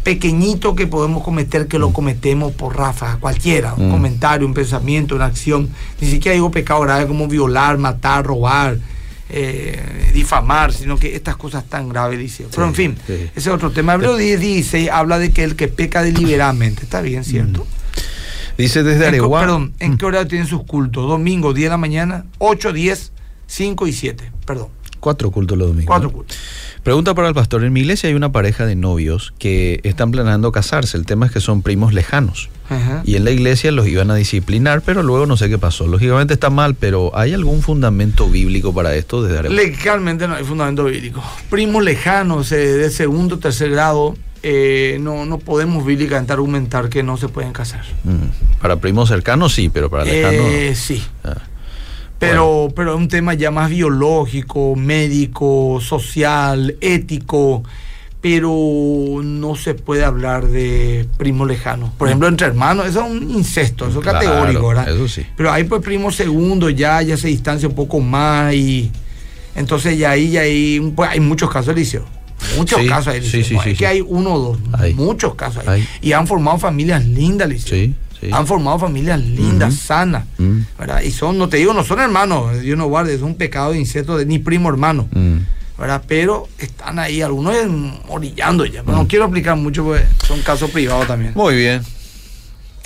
[0.04, 3.92] pequeñito que podemos cometer, que lo cometemos por Rafa, cualquiera, un Mm.
[3.92, 5.68] comentario, un pensamiento, una acción.
[6.00, 8.78] Ni siquiera digo pecado grave como violar, matar, robar,
[9.28, 12.46] eh, difamar, sino que estas cosas tan graves, dice.
[12.50, 13.12] Pero en fin, sí.
[13.12, 13.92] ese es otro tema.
[13.94, 17.66] Hebreo 10, 16 habla de que el que peca deliberadamente, está bien, ¿cierto?
[18.58, 19.40] Dice desde Areguá.
[19.40, 21.08] perdón, ¿en qué hora tienen sus cultos?
[21.08, 23.12] Domingo, 10 de la mañana, 8, 10,
[23.46, 24.32] 5 y 7.
[24.44, 24.68] Perdón,
[25.00, 25.86] Cuatro cultos los domingos.
[25.86, 26.14] cuatro ¿no?
[26.16, 26.36] cultos.
[26.82, 27.62] Pregunta para el pastor.
[27.62, 30.96] En mi iglesia hay una pareja de novios que están planeando casarse.
[30.96, 32.50] El tema es que son primos lejanos.
[32.68, 33.02] Ajá.
[33.04, 35.86] Y en la iglesia los iban a disciplinar, pero luego no sé qué pasó.
[35.86, 39.48] Lógicamente está mal, pero ¿hay algún fundamento bíblico para esto desde?
[39.48, 41.22] Legalmente no hay fundamento bíblico.
[41.48, 44.16] Primos lejanos, eh, de segundo o tercer grado,
[44.50, 47.84] eh, no, no podemos bíblicamente argumentar que no se pueden casar.
[48.04, 48.56] Mm.
[48.62, 50.46] Para primos cercanos sí, pero para lejanos.
[50.46, 51.04] Eh, sí.
[51.22, 51.34] Ah.
[52.18, 57.62] Pero, pero es un tema ya más biológico, médico, social, ético,
[58.22, 61.92] pero no se puede hablar de primo lejano.
[61.98, 64.88] Por ejemplo, entre hermanos, eso es un incesto, eso es Claro, categórico, ¿verdad?
[64.88, 65.26] eso sí.
[65.36, 68.90] Pero hay pues primo segundo, ya, ya se distancia un poco más y
[69.54, 70.42] entonces ya ahí, ya
[70.94, 72.17] pues, hay muchos casos, Eliseo.
[72.56, 74.94] Muchos Sí, casos ahí, sí, No es que hay uno o dos, Hay.
[74.94, 75.80] muchos casos ahí.
[75.80, 75.88] Hay.
[76.00, 77.94] Y han formado familias lindas, sí.
[78.32, 80.24] Han formado familias lindas, sanas.
[80.78, 81.02] ¿verdad?
[81.02, 83.78] Y son, no te digo, no son hermanos, Dios no guarde, es un pecado de
[83.78, 85.08] incesto de ni primo hermano.
[85.78, 86.02] ¿verdad?
[86.08, 87.54] Pero están ahí, algunos
[88.08, 88.82] orillando ya.
[88.82, 91.32] Pero no quiero aplicar mucho porque son casos privados también.
[91.36, 91.82] Muy bien.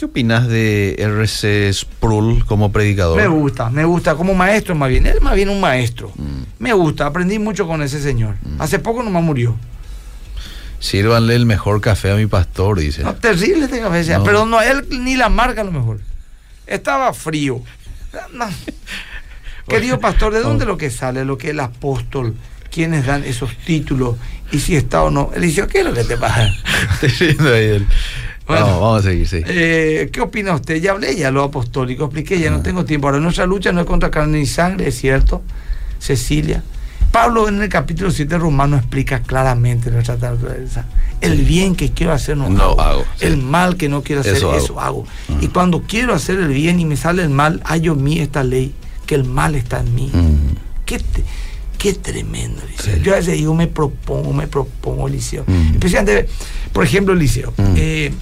[0.03, 1.71] ¿Qué opinas de R.C.
[1.73, 3.17] Sproul como predicador?
[3.17, 6.11] Me gusta, me gusta, como maestro más bien, él más bien un maestro.
[6.17, 6.43] Mm.
[6.59, 8.35] Me gusta, aprendí mucho con ese señor.
[8.59, 9.55] Hace poco nomás murió.
[10.81, 13.05] Sírvanle el mejor café a mi pastor, dice.
[13.05, 14.25] No, terrible este café, No.
[14.25, 16.01] pero no, él ni la marca a lo mejor.
[16.67, 17.63] Estaba frío.
[18.33, 18.47] No.
[19.69, 21.25] Querido pastor, ¿de dónde lo que sale?
[21.25, 22.35] Lo que el apóstol,
[22.73, 24.17] quienes dan esos títulos
[24.51, 25.31] y si está o no.
[25.37, 26.49] Él dice, ¿qué es lo que te pasa?
[27.01, 27.87] Estoy viendo ahí el-
[28.53, 28.67] Bueno.
[28.67, 29.43] vamos, vamos a seguir, sí.
[29.47, 30.77] Eh, ¿Qué opina usted?
[30.81, 33.09] Ya hablé ya lo apostólico, expliqué, ya no tengo tiempo.
[33.09, 35.43] Ahora, nuestra lucha no es contra carne ni sangre, es cierto.
[35.99, 36.63] Cecilia.
[37.11, 40.87] Pablo en el capítulo 7 romano explica claramente nuestra naturaleza.
[41.21, 42.81] El bien que quiero hacer no, No hago.
[42.81, 43.27] hago, sí.
[43.27, 45.07] El mal que no quiero hacer, Eso eso, hago.
[45.41, 48.43] Y cuando quiero hacer el bien y me sale el mal, hallo en mí esta
[48.43, 48.75] ley,
[49.07, 50.11] que el mal está en mí.
[50.87, 51.23] Qué, te-
[51.77, 52.95] qué tremendo, Liceo.
[52.97, 53.01] Sí.
[53.03, 55.45] Yo a veces digo, me propongo, me propongo, Liceo.
[55.47, 55.75] Mm.
[55.75, 56.29] Especialmente,
[56.73, 57.75] por ejemplo, Liceo, Mm.
[57.77, 58.13] eh,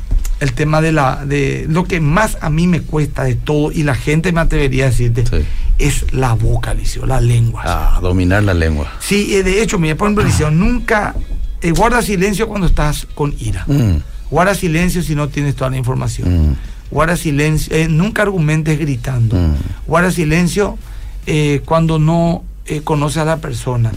[0.40, 3.82] el tema de la de lo que más a mí me cuesta de todo, y
[3.82, 5.44] la gente me atrevería a decirte, Sí.
[5.78, 7.62] es la boca, Liceo, la lengua.
[7.64, 8.90] Ah, dominar la lengua.
[9.00, 11.14] Sí, de hecho, mira, por ejemplo, Liceo, nunca
[11.62, 13.64] eh, guarda silencio cuando estás con ira.
[13.66, 13.96] Mm.
[14.30, 16.50] Guarda silencio si no tienes toda la información.
[16.52, 16.56] Mm.
[16.90, 19.36] Guarda silencio, eh, nunca argumentes gritando.
[19.36, 19.54] Mm.
[19.86, 20.78] Guarda silencio
[21.26, 22.44] eh, cuando no
[22.84, 23.90] conoces a la persona.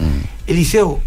[0.48, 1.00] Eliseo,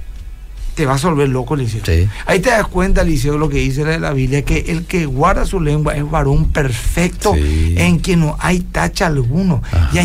[0.78, 1.82] te vas a volver loco, Eliseo.
[1.84, 2.08] Sí.
[2.28, 5.44] Ahí te das cuenta, Eliseo, lo que dice la, la Biblia, que el que guarda
[5.48, 7.74] su lengua es varón perfecto, Sí.
[7.78, 9.64] en quien no hay tacha alguno.
[9.72, 9.90] Ajá.
[9.92, 9.98] Y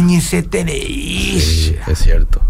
[0.65, 0.73] de.
[1.41, 2.41] Sí, es cierto.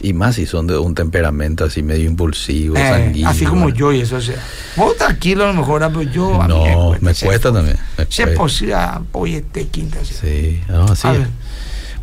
[0.00, 3.28] Y más si son de un temperamento así medio impulsivo, Eh, sanguíneo.
[3.28, 4.36] así como yo y eso, o sea.
[4.76, 6.42] Vos tranquilo a lo mejor, ah, pero yo.
[6.42, 7.76] a mí No, me che, cuesta también.
[7.96, 8.26] me cuesta.
[8.36, 9.98] pues ya, oye, te quinta.
[10.04, 10.14] sí.
[10.20, 11.18] Sí, no, así A es.
[11.20, 11.28] ver.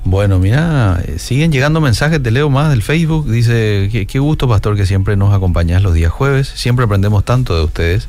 [0.06, 3.28] Bueno, mira, siguen llegando mensajes, te leo más del Facebook.
[3.30, 6.48] Dice, qué, qué gusto, Pastor, que siempre nos acompañás los días jueves.
[6.56, 8.08] Siempre aprendemos tanto de ustedes.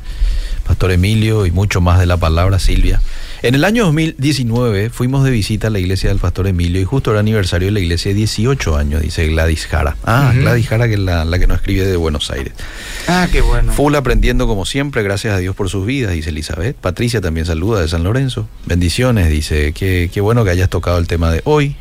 [0.63, 3.01] Pastor Emilio y mucho más de la palabra Silvia.
[3.41, 7.11] En el año 2019 fuimos de visita a la iglesia del Pastor Emilio y justo
[7.11, 9.95] era aniversario de la iglesia 18 años, dice Gladys Jara.
[10.03, 10.41] Ah, Ujú.
[10.41, 12.53] Gladys Jara, que es la, la que nos escribe de Buenos Aires.
[13.07, 13.71] Ah, qué bueno.
[13.73, 16.75] Full aprendiendo como siempre, gracias a Dios por sus vidas, dice Elizabeth.
[16.75, 18.47] Patricia también saluda de San Lorenzo.
[18.65, 21.75] Bendiciones, dice, qué, qué bueno que hayas tocado el tema de hoy.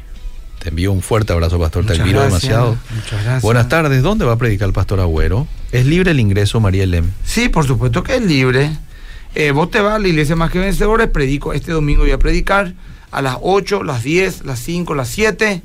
[0.66, 2.76] Te envío un fuerte abrazo, Pastor, te Muchas admiro gracias, demasiado.
[2.92, 3.42] Muchas gracias.
[3.42, 5.46] Buenas tardes, ¿dónde va a predicar el Pastor Agüero?
[5.70, 7.12] ¿Es libre el ingreso, María Elem?
[7.24, 8.72] Sí, por supuesto que es libre.
[9.36, 12.18] Eh, vos te vas a la iglesia más que vencedores, predico este domingo voy a
[12.18, 12.74] predicar
[13.12, 15.62] a las 8, las 10, las 5, las 7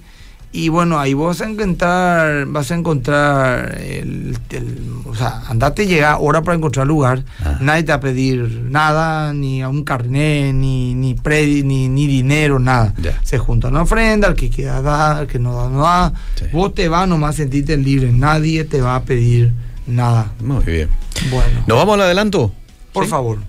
[0.54, 5.88] y bueno, ahí vos vas a encontrar, vas a encontrar el, el- o sea, andate
[5.88, 7.58] llega hora para encontrar lugar, Ah.
[7.62, 12.08] nadie te va a pedir nada, ni a un carnet, ni ni, predi- ni ni
[12.08, 12.93] dinero, nada.
[13.24, 16.14] Se junta una ofrenda, el que quiera dar, el que no da, no da.
[16.36, 16.45] Sí.
[16.54, 19.52] Vos te vas nomás, sentite libre, nadie te va a pedir
[19.88, 20.32] nada.
[20.41, 20.89] Muy bien.
[21.30, 22.52] Bueno, ¿Nos vamos al adelanto?
[22.93, 23.10] por ¿Sí?
[23.10, 23.39] favor.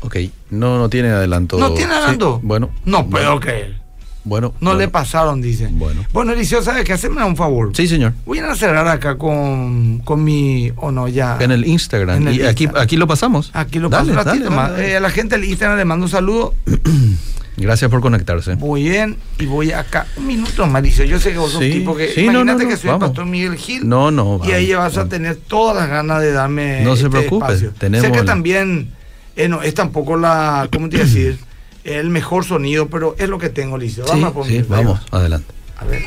[0.00, 0.16] Ok,
[0.50, 1.58] no, no tiene adelanto.
[1.58, 2.40] ¿No tiene Sí, adelanto?
[2.42, 2.70] Bueno.
[2.84, 3.81] No bueno, puedo creer.
[4.24, 4.54] Bueno.
[4.60, 5.68] No le pasaron, dice.
[5.70, 6.04] Bueno.
[6.12, 6.92] Bueno, Eliseo, ¿sabes qué?
[6.92, 7.70] Haceme un favor.
[7.74, 8.12] Sí, señor.
[8.24, 10.72] Voy a cerrar acá con, con mi.
[10.76, 11.38] O no, ya.
[11.40, 12.18] En el Instagram.
[12.22, 12.84] En el y aquí, Instagram.
[12.84, 13.50] aquí lo pasamos.
[13.52, 14.78] Aquí lo Dale, paso un ratito más.
[14.78, 16.54] Eh, a la gente del Instagram le mando un saludo.
[17.56, 18.54] Gracias por conectarse.
[18.54, 20.06] Voy bien y voy acá.
[20.16, 21.04] Un minuto, Mauricio.
[21.04, 22.08] Yo sé que vos sos Sí, tipo que.
[22.08, 23.02] sí, imagínate no, no, que soy vamos.
[23.02, 23.88] el pastor Miguel Gil.
[23.88, 24.40] No, no.
[24.44, 26.80] Y ahí vamos, vas a tener todas las ganas de darme.
[26.82, 28.88] No se este preocupe, tenemos Sé que también
[29.36, 30.68] eh, no, es tampoco la.
[30.72, 31.38] ¿Cómo te iba a decir?
[31.84, 34.04] El mejor sonido, pero es lo que tengo, Eliseo.
[34.04, 34.62] Sí, Vamos a poner.
[34.62, 35.18] sí, vamos, va.
[35.18, 35.52] adelante.
[35.78, 36.02] A ver.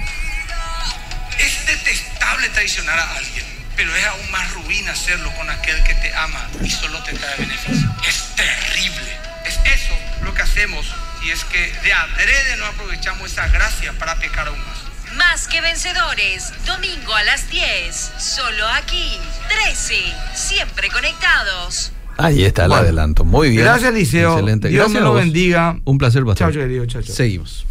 [1.40, 3.46] Es detestable traicionar a alguien,
[3.76, 7.36] pero es aún más ruin hacerlo con aquel que te ama y solo te trae
[7.38, 7.90] beneficio.
[8.08, 9.18] Es terrible.
[9.46, 10.86] Es eso lo que hacemos
[11.24, 14.78] y es que de adrede no aprovechamos esa gracia para pecar aún más.
[15.16, 19.18] Más que vencedores, domingo a las 10, solo aquí,
[19.50, 19.96] 13,
[20.36, 21.92] siempre conectados.
[22.18, 22.84] Ahí está el Bueno.
[22.84, 23.26] adelanto.
[23.26, 23.64] Muy bien.
[23.64, 24.32] Gracias, Liceo.
[24.34, 24.70] Excelente.
[24.70, 25.80] Dios Gracias me lo bendiga.
[25.84, 26.52] Un placer, Pastor.
[26.54, 26.86] Chao, querido.
[26.86, 27.14] Chao, chao.
[27.16, 27.66] Seguimos.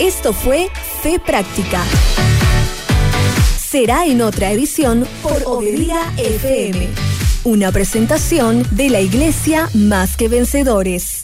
[0.00, 0.68] Esto fue
[1.02, 1.82] Fe Práctica.
[3.58, 6.88] Será en otra edición por Obedía FM.
[7.44, 11.22] Una presentación de la Iglesia Más que Vencedores.